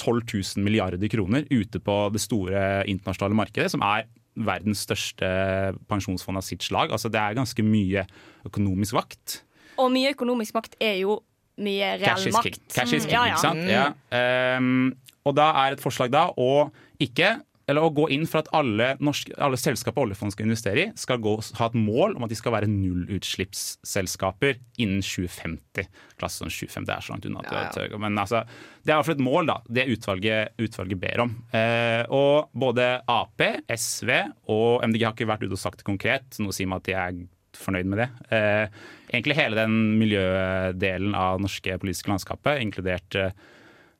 [0.00, 0.22] 12
[0.56, 4.04] 000 milliarder kroner ute på det store internasjonale markedet, som er
[4.36, 5.28] verdens største
[5.88, 6.92] pensjonsfond av sitt slag.
[6.92, 8.04] Altså Det er ganske mye
[8.48, 9.38] økonomisk vakt.
[9.80, 11.20] Og mye økonomisk makt er jo
[11.56, 12.60] mye reell Cash makt.
[12.74, 13.36] Cash is king, Ja, ja.
[13.36, 13.64] ikke sant?
[13.72, 13.86] Ja.
[14.60, 16.68] Um, og da er et forslag da å
[17.02, 20.86] ikke eller å gå inn for at alle, norske, alle selskaper oljefond skal investere i,
[20.98, 25.88] skal gå, ha et mål om at de skal være nullutslippsselskaper innen 2050.
[26.20, 27.42] Klasse som 2050 er så langt unna.
[27.50, 28.00] Ja, ja.
[28.02, 28.44] Men altså,
[28.82, 31.34] det er i hvert fall et mål da, det utvalget, utvalget ber om.
[31.50, 34.12] Eh, og både Ap, SV
[34.54, 36.38] og MDG har ikke vært ute og sagt det konkret.
[36.38, 37.20] Noe sier meg at de er
[37.56, 38.08] fornøyd med det.
[38.36, 43.46] Eh, egentlig hele den miljødelen av det norske politiske landskapet, inkludert eh,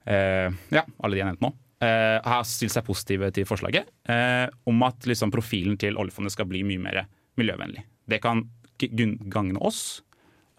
[0.07, 4.47] eh, ja, alle de jeg nevnte nå, eh, har stilt seg positive til forslaget uh,
[4.69, 7.03] om at liksom, profilen til oljefondet skal bli mye mer
[7.41, 7.85] miljøvennlig.
[8.09, 8.45] Det kan
[8.81, 10.03] gagne oss,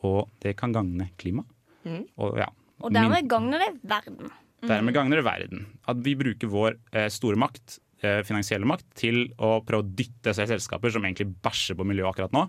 [0.06, 1.46] og det kan gagne klima.
[1.88, 2.50] Og, ja,
[2.84, 4.32] Og dermed gagner det verden.
[4.68, 5.68] Dermed gagner det verden.
[5.88, 10.52] At vi bruker vår uh, store makt, finansielle makt, til å prøve å dytte seg
[10.52, 12.44] selskaper som egentlig bæsjer på miljøet akkurat nå,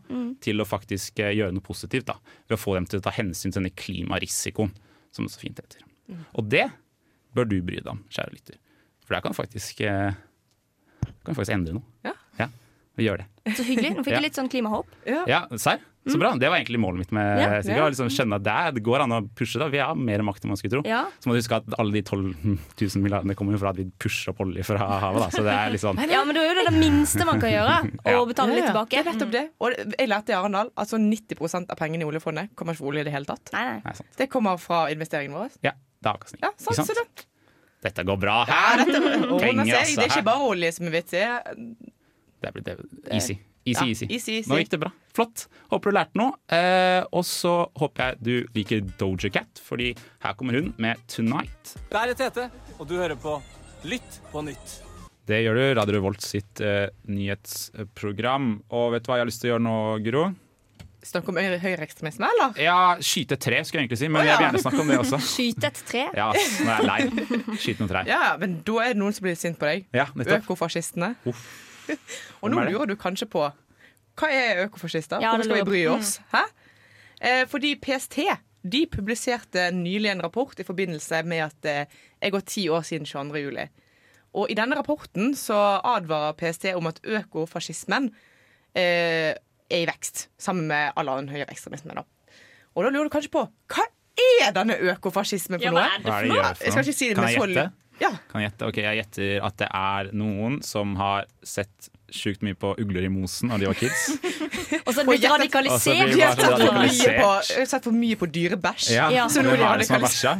[0.44, 2.10] til å faktisk gjøre noe positivt.
[2.10, 4.74] da, Ved å få dem til å ta hensyn til denne klimarisikoen,
[5.08, 5.86] som det så fint heter.
[6.36, 6.66] Og det
[7.38, 8.58] bør du bry deg om, kjære lytter.
[9.06, 10.12] For der kan faktisk, eh,
[11.24, 11.86] kan faktisk endre noe.
[12.04, 12.14] Ja.
[12.98, 13.26] vi gjør det.
[13.54, 13.92] Så hyggelig.
[13.94, 14.18] Nå fikk Ja.
[14.18, 14.86] jeg litt sånn klimahåp.
[15.06, 15.78] Ja, serr?
[16.08, 16.32] Så bra.
[16.34, 17.60] Det var egentlig målet mitt med Ja.
[17.76, 17.84] ja.
[17.86, 20.48] Liksom skjønne at det, det går an å pushe da, Vi har mer makt enn
[20.50, 20.82] man skulle tro.
[20.88, 21.04] Ja.
[21.22, 22.34] Så må du huske at alle de 12
[22.80, 25.20] 000 milliardene kommer jo fra at vi pusher opp olje fra havet.
[25.20, 25.28] Da.
[25.30, 27.50] Så det er litt sånn ja, men det er jo det det minste man kan
[27.54, 27.76] gjøre.
[28.08, 28.24] Å Ja.
[28.24, 28.72] betale litt Ja, ja.
[28.72, 28.90] tilbake.
[28.90, 29.44] Det er nettopp det.
[29.60, 32.88] Og jeg lærte i Arendal at sånn 90% av pengene i oljefondet kommer ikke fra
[32.90, 33.52] olje i det hele tatt.
[33.54, 33.78] Nei.
[33.84, 33.94] Nei.
[34.16, 35.50] Det kommer fra investeringene våre.
[35.62, 35.70] Ja,
[36.02, 36.40] det er avkastning.
[36.44, 37.24] Ja, sant, Ikke sant?
[37.82, 38.36] Dette går bra.
[38.50, 41.26] Ja, dette ordner Penger, altså, Det er ikke bare olje som er vitsig.
[42.42, 42.80] Det blir
[43.14, 43.38] easy.
[43.68, 44.06] Easy, Ja, easy.
[44.08, 44.48] easy, easy.
[44.50, 44.90] Nå gikk det bra.
[45.14, 45.46] Flott.
[45.70, 46.32] Håper du lærte noe.
[46.54, 49.90] Eh, og så håper jeg du liker Doja Cat, fordi
[50.24, 51.74] her kommer hun med 'Tonight'.
[51.90, 53.40] Det er Tete, og du hører på
[53.84, 54.82] Lytt på nytt.
[55.28, 55.80] Det gjør du.
[55.80, 58.62] Radio Revolt sitt eh, nyhetsprogram.
[58.72, 60.24] Og vet du hva jeg har lyst til å gjøre nå, Guro?
[61.06, 62.56] Snakk om høy- høyreekstremisme, eller?
[62.58, 64.88] Ja, skyte et tre, skulle jeg egentlig si, men Å, jeg vil gjerne snakke om
[64.90, 65.20] det også.
[65.34, 66.02] Skyte et tre.
[66.18, 67.54] Ja, nå er jeg lei.
[67.62, 68.10] Skyte noen trær.
[68.10, 69.86] Ja, ja, men da er det noen som blir sint på deg.
[69.94, 70.42] Ja, nettopp.
[70.48, 71.12] Økofascistene.
[71.30, 71.44] Uff.
[72.42, 72.74] Og nå er det?
[72.74, 73.46] lurer du kanskje på
[74.18, 75.22] hva er økofascister?
[75.22, 76.16] Ja, Hvorfor skal vi bry oss?
[76.32, 76.40] Hæ?
[77.22, 78.18] Eh, fordi PST
[78.68, 81.84] de publiserte nylig en rapport i forbindelse med at eh,
[82.20, 83.38] er gått ti år siden 22.
[83.44, 83.68] juli.
[84.34, 85.56] Og i denne rapporten så
[85.86, 88.10] advarer PST om at økofascismen
[88.74, 89.38] eh,
[89.70, 91.94] er i vekst, sammen med all annen høyreekstremisme.
[91.94, 92.04] da.
[92.76, 93.84] Og da lurer du kanskje på hva
[94.42, 95.82] er denne økofascismen for Ja, noe?
[95.82, 96.48] hva er det for noe?
[96.64, 97.70] jeg skal ikke si det med så?
[97.98, 98.10] Ja.
[98.30, 98.66] Kan jeg gjette?
[98.70, 103.10] Ok, jeg gjetter at det er noen som har sett sjukt mye på ugler i
[103.12, 104.04] mosen da de var kids.
[104.86, 106.12] Og så er de blitt radikalisert.
[106.14, 108.92] De har sett for mye på, på dyrebæsj.
[108.94, 109.26] Ja, Ja.
[109.28, 110.36] Så nå det det som har bæsja?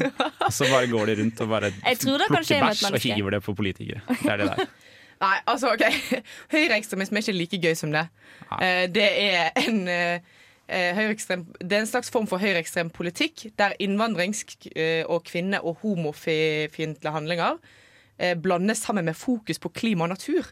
[0.46, 4.00] Og så bare går de rundt og bare plukker bæsj og hiver det på politikere.
[4.06, 4.68] Det er det der.
[5.20, 5.82] Nei, altså, ok
[6.54, 8.06] Høyreekstremisme er ikke like gøy som det.
[8.52, 9.80] Uh, det er en
[10.68, 14.44] høyreekstrem Det er en slags form for høyreekstrem politikk der innvandrings-
[14.76, 17.56] eh, og kvinne- og homofiendtlige handlinger
[18.42, 20.50] blandes sammen med fokus på klima og natur.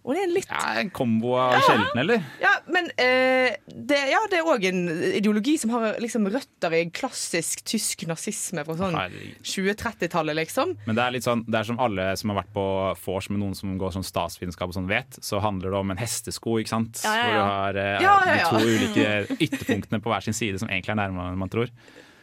[0.00, 2.22] Og det er litt Ja, en kombo av sjelden, eller?
[2.40, 4.78] Ja, men eh, det, ja, det er òg en
[5.18, 9.42] ideologi som har liksom røtter i klassisk tysk nazisme fra sånn Herregud.
[9.44, 10.72] 20-30-tallet, liksom.
[10.88, 12.64] Men det er litt sånn, det er som alle som har vært på
[13.04, 16.00] vors med noen som går sånn statsvitenskap og sånn vet, så handler det om en
[16.00, 17.02] hestesko, ikke sant?
[17.04, 18.46] Ja, ja, Hvor du har eh, Ja, ja, ja.
[18.46, 19.10] de to ulike
[19.50, 21.68] ytterpunktene på hver sin side som egentlig er nærmere enn man tror.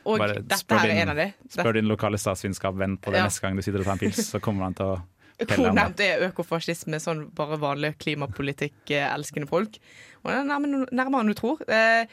[0.08, 1.30] Og Bare dette her er en av de.
[1.52, 3.28] Spør din lokale statsvitenskapsvenn på det Ja.
[3.28, 4.98] neste gang du sitter og tar en pils, så kommer han til å
[5.46, 9.78] Hvor nevnt er økofascisme sånn bare vanlig klimapolitikk-elskende folk?
[10.24, 11.62] Og det er nærmere, nærmere enn du tror.
[11.70, 12.06] Eh,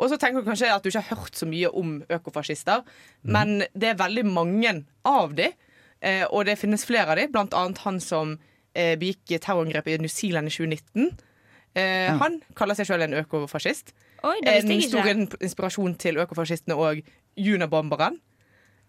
[0.00, 2.80] og så tenker du kanskje at du ikke har hørt så mye om økofascister,
[3.28, 4.72] men det er veldig mange
[5.04, 5.50] av de,
[6.00, 8.38] eh, og det finnes flere av de, blant annet han som
[8.74, 11.10] eh, begikk terrorangrep i New Zealand i 2019.
[11.76, 13.92] Eh, Han kaller seg sjøl en økofascist.
[14.24, 15.38] Oi, det En visste stor jeg ikke.
[15.44, 17.04] inspirasjon til økofascistene og
[17.36, 18.18] Junabomberen.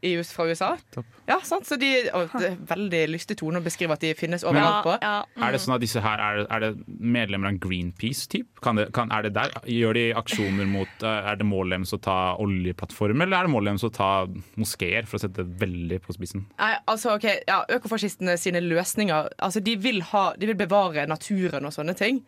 [0.02, 0.72] US fra USA.
[0.94, 1.06] Topp.
[1.30, 1.68] Ja, sant?
[1.70, 4.96] Så de, og det er veldig lystig tone å beskrive at de finnes overalt på.
[5.04, 5.44] Ja, ja.
[5.46, 8.50] Er det sånn at disse her er, er det medlemmer av Greenpeace-typ?
[8.82, 9.56] Det, er det der?
[9.70, 13.54] Gjør de aksjoner mot eh, Er det målet deres å ta oljeplattformer, eller er det
[13.54, 14.12] målet deres å ta
[14.60, 16.46] moskeer, for å sette det veldig på spissen?
[16.58, 21.68] Nei, altså, ok, ja, Økofascistene sine løsninger altså, de, vil ha, de vil bevare naturen
[21.70, 22.24] og sånne ting.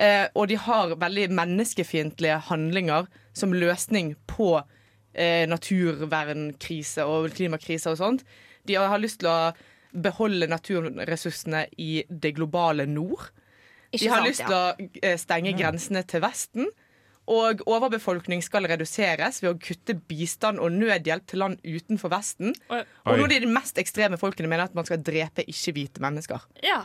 [0.00, 4.56] Eh, og de har veldig menneskefiendtlige handlinger som løsning på
[5.14, 8.24] eh, naturvernkrise og klimakrise og sånt.
[8.68, 9.52] De har, lyst til å
[9.92, 13.30] beholde naturressursene i det globale nord.
[13.92, 16.70] Ikke De har sant, lyst til å eh, stenge grensene til Vesten.
[17.30, 22.56] Og overbefolkning skal reduseres ved å kutte bistand og nødhjelp til land utenfor Vesten.
[22.72, 22.80] Oi.
[23.06, 26.42] Og nå er de mest ekstreme folkene mener at man skal drepe ikke-hvite mennesker.
[26.66, 26.82] Ja.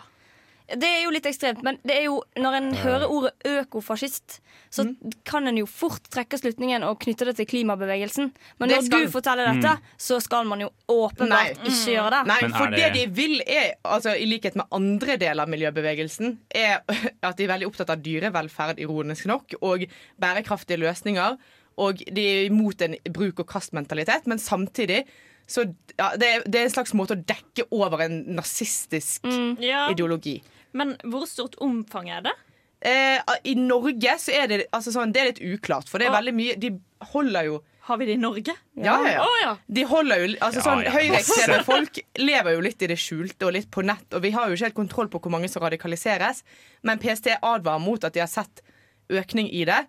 [0.67, 4.83] Det er jo litt ekstremt, men det er jo, når en hører ordet økofascist, så
[4.83, 5.13] Mm.
[5.23, 8.31] kan en jo fort trekke slutningen og knytte det til klimabevegelsen.
[8.59, 11.69] Men når skal- du forteller dette, så skal man jo åpenbart Nei.
[11.71, 12.27] ikke gjøre det.
[12.27, 12.77] Nei, for det...
[12.81, 16.81] det- de vil, er, altså, i likhet med andre deler av miljøbevegelsen, er
[17.23, 19.85] at de er veldig opptatt av dyrevelferd, ironisk nok, og
[20.19, 21.37] bærekraftige løsninger.
[21.77, 25.05] Og de er imot en bruk-og-kast-mentalitet, men samtidig
[25.47, 25.63] så
[25.97, 29.23] ja, det, er, det er en slags måte å dekke over en nazistisk
[29.63, 29.85] ja.
[29.93, 30.41] ideologi.
[30.77, 32.35] Men hvor stort omfang er det?
[32.79, 36.13] Eh, I Norge så er det, altså sånn, det er litt uklart, for det er
[36.13, 36.17] Å.
[36.19, 36.69] veldig mye De
[37.09, 37.55] holder jo
[37.87, 38.53] Har vi det i Norge?
[38.77, 39.23] Ja, ja, ja.
[39.23, 39.53] Oh, ja.
[39.65, 40.91] De holder jo, altså Ja, sånn, ja.
[40.93, 44.05] Høyreekstreme folk lever jo litt i det skjulte og litt på nett.
[44.11, 46.43] Og vi har jo ikke helt kontroll på hvor mange som radikaliseres.
[46.85, 48.59] Men PST advarer mot at de har sett
[49.07, 49.79] økning i det.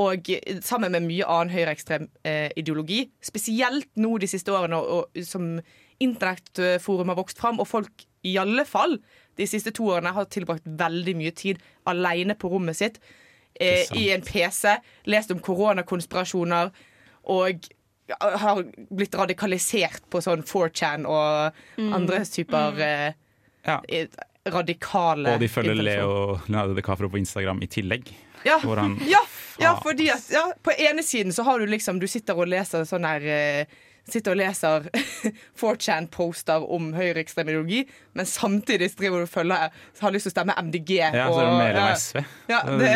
[0.00, 0.32] Og
[0.64, 3.04] sammen med mye annen høyreekstrem eh, ideologi.
[3.22, 5.52] Spesielt nå de siste årene og, og, som
[6.04, 8.98] internettforum har vokst fram, og folk i alle fall
[9.36, 13.00] de siste to årene har tilbrakt veldig mye tid alene på rommet sitt
[13.60, 14.76] eh, i en PC,
[15.10, 16.70] lest om koronakonspirasjoner
[17.34, 17.66] og
[18.20, 18.62] har
[18.92, 23.12] blitt radikalisert på sånn 4chan og andre typer eh,
[23.64, 23.78] Ja.
[24.52, 25.78] radikale Og de følger.
[25.80, 28.10] Leo Leonardo DiCaprio på Instagram i tillegg.
[28.44, 29.22] Ja, Hvor han ja,
[29.56, 32.84] ja, fordi at ja, På ene siden så har du liksom Du sitter og leser
[32.84, 33.64] sånn her eh,
[34.04, 34.88] Sitter og leser
[35.60, 40.56] 4chan-poster om høyreekstrem ideologi, men samtidig driver du og følger har lyst til å stemme
[40.60, 40.92] MDG.
[41.00, 42.20] Ja, så er det medlem enn av SV.
[42.52, 42.92] Ja, Det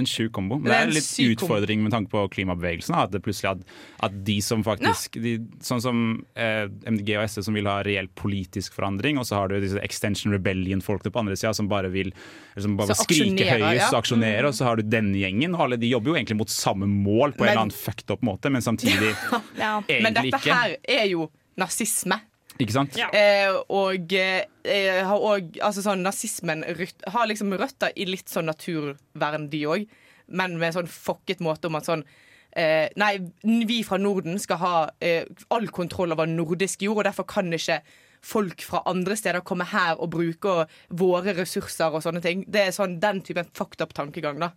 [0.00, 0.58] En sjuk kombo.
[0.60, 2.94] Men Det er en litt utfordring med tanke på klimabevegelsen.
[2.96, 3.62] At det plutselig at,
[4.06, 6.00] at de som faktisk de, Sånn som
[6.38, 9.80] eh, MDG og SV som vil ha reell politisk forandring, og så har du disse
[9.84, 12.12] Extension Rebellion-folkene på andre sida som bare vil
[12.60, 15.54] som bare skrike høyest og aksjonere, og så har du denne gjengen.
[15.56, 18.24] Og alle de jobber jo egentlig mot samme mål på en eller annen fucked up
[18.26, 19.12] måte, men samtidig
[19.60, 19.78] Ja.
[19.88, 20.58] men egentlig dette ikke.
[20.58, 22.20] her er jo nazisme.
[22.60, 22.96] Ikke sant?
[22.98, 23.08] Ja.
[23.16, 29.48] Eh, og eh, har òg altså sånn, nazismen har liksom røtter i litt sånn naturvern,
[29.52, 29.86] de òg.
[30.30, 32.04] Men med sånn fucket måte om at sånn
[32.52, 33.14] eh, Nei,
[33.66, 37.80] vi fra Norden skal ha eh, all kontroll over nordisk jord, og derfor kan ikke
[38.20, 40.66] folk fra andre steder komme her og bruke
[41.00, 42.44] våre ressurser og sånne ting.
[42.44, 44.52] Det er sånn den typen fucked up tankegang, da.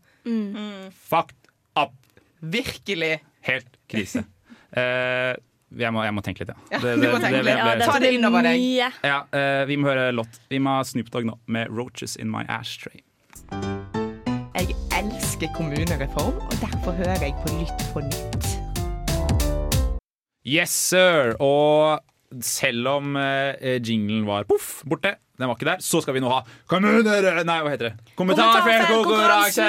[1.07, 1.39] Fucked
[1.79, 1.95] up!
[2.43, 3.21] Virkelig.
[3.47, 4.25] Helt krise.
[5.73, 6.79] Jeg, må, jeg må tenke litt, ja.
[6.79, 8.59] Det, det, det, det, Ta det innover deg.
[8.62, 8.89] mye.
[9.07, 10.38] Ja, eh, vi må høre låt.
[10.51, 13.01] Vi må ha Snoop Dogg nå med 'Roaches In My Ashtray'.
[14.53, 18.49] Jeg elsker kommunereform, og derfor hører jeg på Lytt på nytt.
[20.45, 21.33] Yes, sir!
[21.41, 21.99] Og
[22.43, 26.29] selv om eh, jinglen var poff, borte, den var ikke der, så skal vi nå
[26.29, 27.41] ha kommuner...
[27.47, 28.13] Nei, hva heter det?
[28.19, 29.65] Kommentarfeltkonkurranse!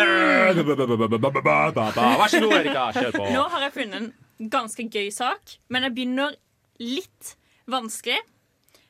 [2.20, 2.90] Vær så god, Erika.
[2.92, 3.24] Kjør på.
[3.32, 6.38] Nå har jeg funnet en ganske gøy sak, men jeg begynner
[6.82, 7.34] litt
[7.70, 8.20] vanskelig.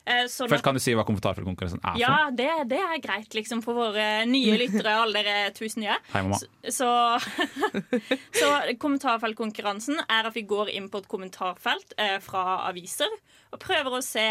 [0.04, 2.00] Eh, sånn Først kan du si hva komfortabelkonkurransen er for.
[2.02, 5.96] ja, det, det er greit liksom for våre nye lyttere, alle dere tusen nye.
[6.12, 6.40] Hei, mamma.
[6.68, 6.88] Så,
[8.40, 8.50] så
[8.83, 13.09] kommentarfeltkonkurransen er at vi går inn på et kommentarfelt eh, fra aviser
[13.54, 14.28] og prøver å se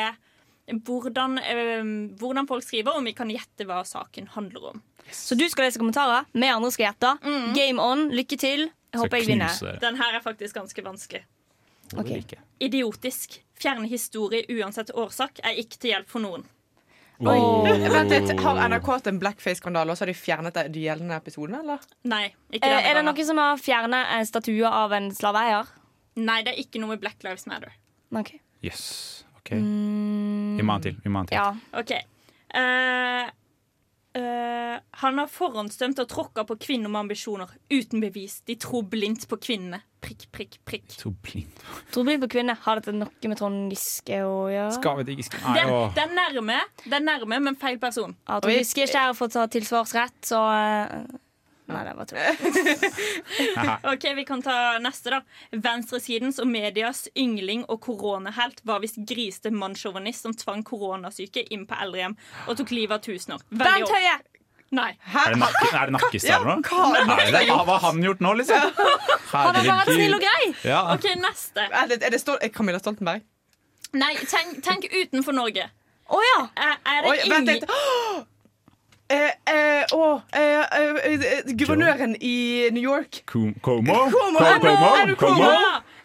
[0.70, 1.82] hvordan, eh,
[2.22, 4.86] hvordan folk skriver, om vi kan gjette hva saken handler om.
[5.10, 7.18] Så du skal lese kommentarer, vi andre skal gjette.
[7.58, 8.08] Game on.
[8.14, 8.70] Lykke til.
[8.94, 9.80] Jeg håper jeg vinner.
[9.82, 11.24] Den her er faktisk ganske vanskelig.
[11.98, 12.24] Okay.
[12.64, 13.42] Idiotisk.
[13.60, 16.46] Fjerne historie uansett årsak er ikke til hjelp for noen.
[17.24, 21.60] Vent litt, Har NRK hatt en blackface-skandale, og så har de fjernet de gjeldende episodene?
[21.62, 21.84] eller?
[22.10, 25.70] Nei, ikke Eh, denne er det noen som har fjernet en statue av en slaveeier?
[26.16, 27.72] Nei, det er ikke noe med Black Lives Matter.
[28.14, 28.34] Ok.
[28.62, 29.24] Yes.
[29.38, 29.54] OK.
[29.54, 30.98] Vi må ha en til.
[31.04, 31.38] Vi må ha en til.
[31.38, 31.80] Ja.
[31.80, 31.92] OK.
[32.54, 33.32] Eh,
[34.18, 38.42] eh, han har forhåndsdømt og tråkka på kvinner med ambisjoner uten bevis.
[38.48, 39.82] De tror blindt på kvinnene.
[40.04, 40.88] Prikk, prikk, prikk.
[41.00, 41.60] Tror blind.
[41.94, 42.58] Tror blind på kvinner.
[42.66, 44.74] Har dette noe med Trond Giske å gjøre?
[44.76, 45.64] Skal vi ikke Nei,
[45.96, 48.16] Det, er nærme, det er nærme, men feil person.
[48.28, 50.98] Ja, Trond Giske ikke er for å ta tilsvarsrett, så eh,
[51.66, 52.20] Nei, det var tull.
[53.94, 55.22] Ok, Vi kan ta neste, da.
[55.64, 61.80] Venstresidens og medias yngling og koronahelt var visst griste mannssjåvinist som tvang koronasyke inn på
[61.86, 63.44] eldrehjem og tok livet av tusener.
[63.50, 64.18] Bernt Høie!
[64.74, 64.90] Nei.
[65.14, 66.56] Er det, nakke, er det nakkestad nå?
[66.66, 67.44] hva har det det?
[67.54, 68.80] Hva har han gjort nå, liksom?
[69.34, 70.48] Han har vært snill og grei!
[70.66, 70.82] Ja.
[70.96, 71.68] OK, neste.
[71.70, 73.22] Er det, er det Stol er Camilla Stoltenberg?
[73.94, 75.68] Nei, tenk, tenk utenfor Norge.
[76.10, 76.40] Å ja!
[76.58, 78.24] Er, er det Oi, vent ingen
[81.60, 83.24] guvernøren i New York.
[83.26, 83.54] Como?
[83.62, 83.96] Como,
[85.18, 85.48] Como?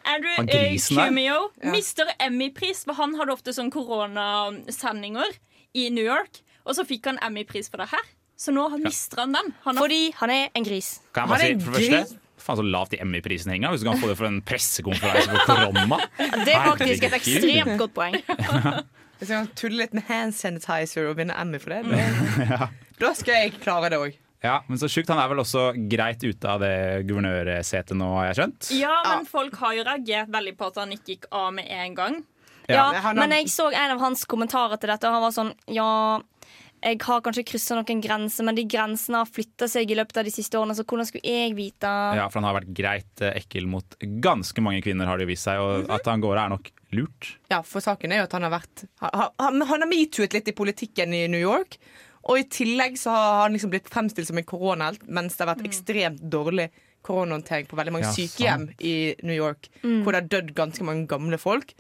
[0.09, 0.79] Andrew eh.
[0.79, 5.37] Cumio mister Emmy-pris, for han hadde ofte sånn koronasendinger
[5.77, 6.41] i New York.
[6.65, 8.07] Og så fikk han Emmy-pris for det her.
[8.39, 9.53] Så nå mister han den.
[9.65, 10.99] Han har Fordi han er en gris.
[11.13, 13.89] Kan jeg bare si, for det første Faen så lavt i Emmy-prisen henger Hvis du
[13.89, 15.99] kan få det for en pressekonferanse for korona.
[16.47, 18.15] Det er faktisk et ekstremt godt poeng.
[19.19, 21.83] Hvis jeg kan tulle litt med hand sanitizer og vinne Emmy for det,
[22.53, 24.17] da, da skal jeg klare det òg.
[24.45, 26.75] Ja, men så sjukt, Han er vel også greit ute av det
[27.09, 28.69] guvernørsetet nå, har jeg skjønt?
[28.79, 31.97] Ja, men folk har jo reagert veldig på at han ikke gikk av med en
[31.99, 32.21] gang.
[32.69, 35.55] Ja, ja, men jeg så en av hans kommentarer til dette, og han var sånn
[35.73, 35.91] Ja,
[36.83, 40.29] jeg har kanskje kryssa noen grenser, men de grensene har flytta seg i løpet av
[40.29, 41.91] de siste årene, så hvordan skulle jeg vite?
[42.19, 45.33] Ja, for han har vært greit eh, ekkel mot ganske mange kvinner, har det jo
[45.33, 45.61] vist seg.
[45.63, 47.33] Og at han går er nok lurt.
[47.53, 50.49] Ja, for saken er jo at han har vært Han, han, han har metooet litt
[50.49, 51.79] i politikken i New York.
[52.29, 55.55] Og i tillegg så har han liksom blitt fremstilt som en koronahelt, mens det har
[55.55, 56.69] vært ekstremt dårlig
[57.07, 61.07] koronahåndtering på veldig mange Ja, sykehjem i New York, hvor det har dødd ganske mange
[61.09, 61.73] gamle folk.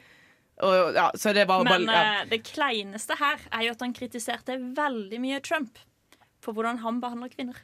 [0.64, 2.20] Og, ja, så det var Men bare ja.
[2.22, 5.78] eh, det kleineste her er jo at han kritiserte veldig mye Trump
[6.42, 7.58] for hvordan han behandler kvinner.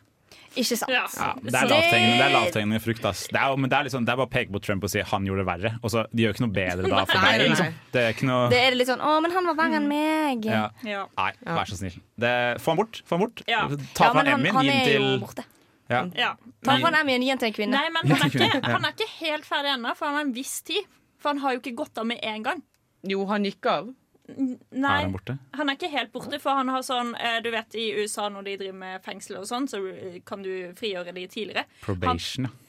[0.55, 0.91] Ikke sant?
[0.93, 1.05] Ja.
[1.15, 3.05] Ja, det er lavthengende, frukt.
[3.07, 3.25] Ass.
[3.31, 5.03] Det, er, men det, er liksom, det er bare å peke på Trump og si
[5.03, 5.73] han gjorde det verre.
[5.83, 7.45] Og så, De gjør ikke noe bedre da for deg.
[7.51, 7.77] Liksom.
[7.95, 10.47] Det er ikke noe Det er litt sånn 'Å, men han var verre enn meg'.
[10.51, 10.65] ja.
[10.87, 11.05] Ja.
[11.19, 11.97] Nei, vær så snill.
[12.19, 13.03] Det, få han bort.
[13.07, 13.43] Få han bort.
[13.51, 13.65] Ja.
[13.99, 15.47] Ta fra Emmyen, gi den til borte.
[15.91, 16.05] ja.
[16.19, 16.31] Ja.
[16.67, 17.79] Ta fra Emmy, gi den til en kvinne.
[17.79, 20.35] Nei, men han er, ikke, han er ikke helt ferdig ennå, for han har en
[20.37, 20.87] viss tid.
[21.19, 22.63] For han har jo ikke gått av med en gang.
[23.09, 23.93] Jo, han gikk av.
[24.25, 25.35] Nei, Er han borte?
[25.53, 28.47] han er ikke helt borte, for han har sånn eh, Du vet i USA når
[28.47, 31.67] de driver med fengsel og sånn, så eh, kan du frigjøre de tidligere.
[31.85, 32.61] Probation, ja.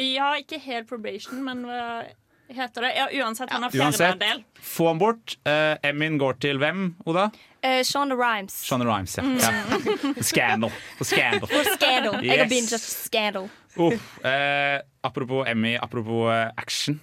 [0.00, 1.82] Ja, ikke helt probation, men hva
[2.48, 2.92] heter det?
[2.96, 4.40] Ja, uansett, han har Uansett, en del.
[4.56, 5.34] få han bort.
[5.44, 7.26] Uh, Emin går til hvem, Oda?
[7.60, 8.56] Uh, Shonda Rhimes.
[8.64, 9.22] Shonda Rhimes, ja.
[9.22, 9.36] Mm.
[9.36, 10.22] ja.
[10.22, 10.72] Scandal.
[11.10, 11.48] Scandal.
[11.76, 12.24] Scandal.
[12.24, 13.50] Jeg har begynt binget Scandal.
[13.76, 13.92] Uh,
[14.28, 17.00] eh, apropos Emmy, apropos eh, action.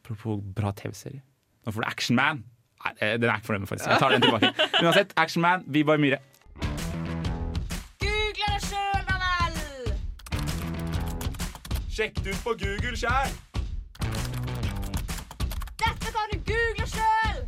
[0.00, 1.22] Apropos bra TV-serie.
[1.66, 2.44] Nå får du Action Man.
[2.84, 3.88] Nei, eh, den er ikke for dem, faktisk.
[3.90, 4.52] Jeg tar den tilbake.
[4.82, 6.18] Uansett, Action Man, Vibar Myhre.
[8.02, 9.54] Google det sjøl, da vel!
[11.96, 13.30] Sjekk det ut på Google sjæl!
[15.82, 17.38] Dette kan du google sjøl!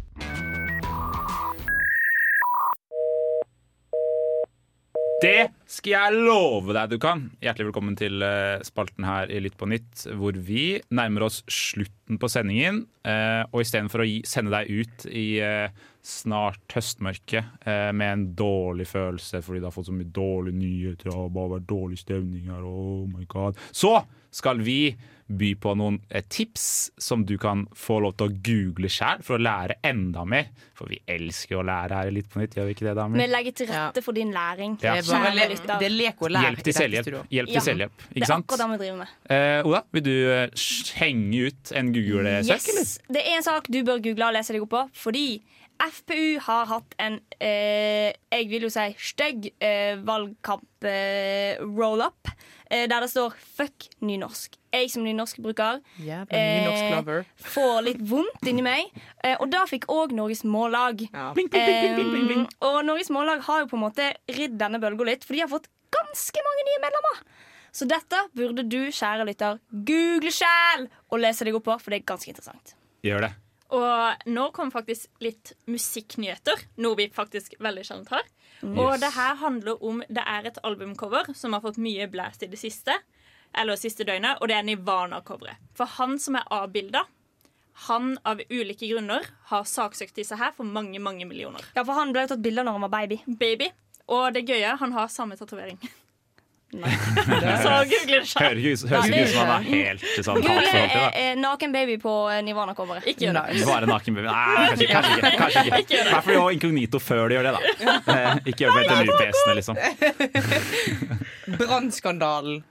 [5.22, 7.24] Det skal jeg love deg du kan.
[7.42, 12.20] Hjertelig velkommen til eh, spalten her i Lytt på nytt, hvor vi nærmer oss slutten
[12.20, 12.84] på sendingen.
[13.02, 18.86] eh, Og istedenfor å sende deg ut i eh, snart høstmørke eh, med en dårlig
[18.90, 22.62] følelse fordi du har fått så mye dårlige nyheter og bare vært dårlig stemning her,
[22.62, 23.96] oh my god, så
[24.34, 24.78] skal vi
[25.24, 29.38] by på noen eh, tips som du kan få lov til å google sjøl for
[29.38, 30.50] å lære enda mer.
[30.76, 33.22] For vi elsker å lære her Litt på nytt, gjør vi ikke det, damer?
[33.22, 34.76] Vi legger til rette for din læring.
[34.84, 34.98] Ja.
[35.00, 36.44] Det er, le det er lek og lær.
[36.48, 37.10] Hjelp til selvhjelp.
[37.32, 37.64] Hjelp til Ja.
[37.70, 39.16] selvhjelp, Det er akkurat det vi driver med.
[39.30, 40.66] Eh, Oda, vil du eh,
[41.00, 42.68] henge ut en Google-søk.
[42.74, 42.98] Yes.
[43.08, 45.26] Det er en sak du bør google og lese deg opp på, fordi
[45.80, 52.28] FPU har hatt en eh, jeg vil jo si stygg eh, valgkamp-roll-up,
[52.70, 54.56] eh, der det står 'fuck nynorsk'.
[54.74, 57.24] Jeg som nynorskbruker yeah, nynorsklover.
[57.36, 58.84] får litt vondt inni meg.
[59.22, 61.00] Eh, og da fikk òg Norges Mållag.
[61.12, 61.30] Ja.
[61.30, 65.40] Eh, og Norges Mållag har jo på en måte ridd denne bølga litt, for de
[65.40, 67.16] har fått ganske mange nye medlemmer.
[67.74, 71.96] Så dette burde du, kjære lytter, google sjæl og lese deg opp på, for det
[72.02, 72.74] er ganske interessant.
[73.02, 73.43] Gjør det.
[73.74, 78.28] Og nå kommer faktisk litt musikknyheter, noe vi faktisk veldig sjelden har.
[78.64, 82.50] Og det her handler om Det er et albumcover som har fått mye blæst i
[82.52, 82.94] det siste.
[83.54, 85.60] Eller siste døgnet, og det er Nirvana-coveret.
[85.78, 87.04] For han som er avbilda,
[87.88, 91.62] han av ulike grunner har saksøkt disse her for mange, mange millioner.
[91.74, 93.20] Ja, for han ble tatt bilde av når han var baby.
[93.26, 93.70] Baby.
[94.10, 95.78] Og det gøye, han har samme tatovering.
[96.82, 98.90] Så google det høres ikke ut som
[99.44, 103.06] han er helt sånn Google til naken baby på eh, Nirvana-coveret.
[103.12, 103.64] Ikke gjør det.
[103.68, 104.28] Bare naken baby.
[104.28, 105.32] Nei, kanskje, kanskje ikke.
[105.38, 106.00] Kanskje ikke.
[106.00, 107.60] I hvert fall inkognito før de gjør det, da.
[108.14, 109.76] Eh, Ikke gjør det med NTNU-PC-ene, liksom.
[111.60, 112.62] Brannskandalen.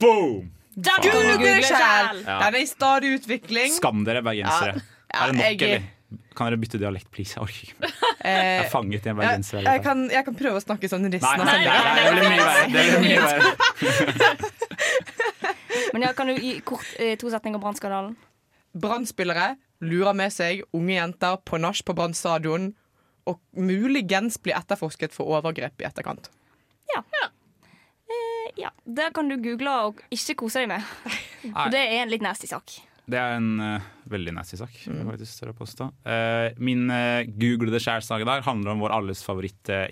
[0.00, 0.50] Boom!
[0.74, 2.22] Sjæl!
[2.26, 2.38] Ja.
[2.42, 3.70] Den er i stadig utvikling.
[3.76, 4.80] Skam dere, bergensere.
[5.14, 5.90] Ja, Er det nok, jeg- eller?
[6.34, 7.34] Kan dere bytte dialekt, please?
[7.36, 7.76] Jeg orker ikke.
[8.24, 9.58] Jeg Eh, er fanget i en jeg, bergenser.
[9.66, 12.38] jeg, kan, jeg kan prøve å snakke sånn resten av nei, nei, sendingen.
[12.40, 14.54] nei, det blir mye verre.
[15.92, 18.14] Men ja, kan du gi kort eh, to setninger om brannskandalen?
[18.80, 19.50] Brannspillere
[19.84, 22.70] lurer med seg unge jenter på nach på Brann stadion
[23.28, 26.30] og muligens blir etterforsket for overgrep i etterkant.
[26.94, 30.82] Eh, ja, Det kan du google og ikke kose deg med.
[31.44, 32.78] For det er en litt nasty sak.
[33.04, 34.72] Det er en uh, veldig nasty sak.
[34.88, 35.04] Mm.
[35.04, 39.84] Eh, min uh, google det sjæl-sak i dag handler om vår alles favoritt uh,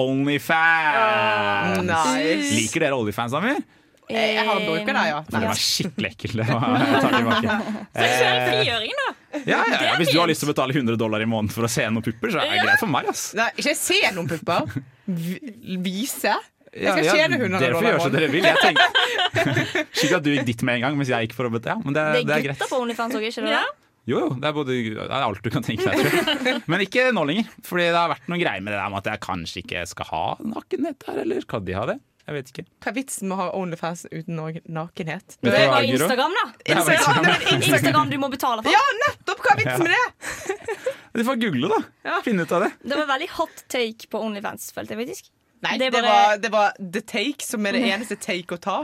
[0.00, 1.82] Onlyfans.
[1.84, 2.54] Nice.
[2.56, 3.60] Liker dere Onlyfans, Amir?
[4.04, 5.20] Jeg, jeg har bruker det, ja.
[5.32, 6.40] Nei, det var skikkelig ekkelt.
[8.00, 9.06] Seksuell frigjøring, da.
[9.48, 9.94] ja, ja, ja.
[10.00, 12.04] Hvis du har lyst til å betale 100 dollar i måneden for å se noen
[12.04, 13.08] pupper, så er det greit for meg.
[13.12, 14.68] ass Nei, ikke se noen pupper.
[15.08, 16.36] vi- vise?
[16.74, 17.60] Ja, skal kjede hundene.
[17.60, 18.44] 100 Dere får gjøre som dere vil.
[18.48, 21.52] Jeg tenker Slik at du gikk dit med en gang, mens jeg gikk for å
[21.54, 21.70] bete.
[21.74, 22.58] Ja, men det, Det det er er greit.
[22.58, 23.52] gutter på OnlyFans òg, ikke det?
[23.54, 23.64] Ja.
[24.04, 26.58] Jo, jo, det er, både, det er alt du kan tenke deg, tror jeg.
[26.74, 27.46] Men ikke nå lenger.
[27.64, 30.08] Fordi det har vært noen greier med det der med at jeg kanskje ikke skal
[30.10, 31.96] ha nakenhet her, eller skal de ha det?
[32.24, 32.62] Jeg vet ikke.
[32.84, 34.38] Hva er vitsen med å ha Onlyfans uten
[34.72, 35.34] nakenhet?
[35.44, 36.44] Det er bare var Instagram, da.
[36.64, 37.26] Er Instagram.
[37.60, 38.72] Instagram du må betale for.
[38.72, 39.42] Ja, nettopp!
[39.44, 40.60] Hva er vitsen med det?
[41.14, 41.76] Du får google, da.
[42.08, 42.14] Ja.
[42.26, 42.72] Finne ut av det.
[42.82, 45.28] Det var veldig hot take på OnlyFans, følte jeg faktisk.
[45.64, 48.60] Nei, Det det, er var, det var the take som er det eneste take å
[48.60, 48.76] ta.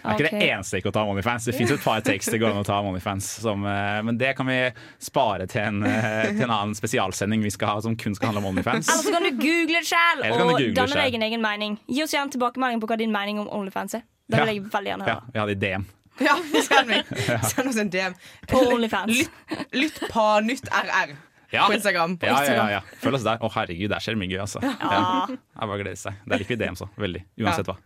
[0.06, 0.40] er ikke Ok.
[0.40, 1.44] det eneste ikke å ta om OnlyFans.
[1.50, 3.26] Det fins et par takes det går an å ta om OnlyFans.
[3.42, 4.56] Som, eh, men det kan vi
[5.02, 8.40] spare til en, eh, til en annen spesialsending vi skal ha som kun skal handle
[8.46, 8.88] om OnlyFans.
[8.88, 11.78] Eller så kan du google det sjæl og danne deg en egen mening.
[11.90, 14.02] Gi oss gjerne tilbakemelding på hva din mening om OnlyFans er.
[14.30, 14.52] Det vil Ja.
[14.54, 15.86] jeg veldig gjerne Ja, vi hadde i DM.
[16.20, 17.04] Ja, send meg.
[17.50, 18.14] Send oss en DM.
[18.48, 19.08] På OnlyFans.
[19.08, 19.30] Lytt,
[19.72, 21.16] lytt på nytt RR
[21.50, 21.66] Ja.
[21.66, 22.16] på Instagram.
[22.22, 22.80] Ja, ja, ja, ja.
[23.02, 23.40] Følg oss der.
[23.42, 24.62] Å, herregud, der skjer mye gøy, altså.
[24.62, 26.20] Jeg bare gleder seg.
[26.26, 26.86] Der liker vi DM så.
[27.00, 27.24] Veldig.
[27.42, 27.76] Uansett hva.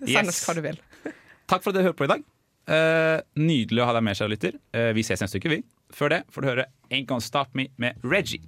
[0.00, 0.80] Send oss hva du vil.
[1.46, 2.26] Takk for at dere hører på i dag.
[2.66, 4.58] Uh, nydelig å ha deg med, kjære lytter.
[4.74, 5.60] Uh, vi ses neste uke, vi.
[5.94, 8.42] Før det får du høre Ain't Gonna Stop Me med Reggie.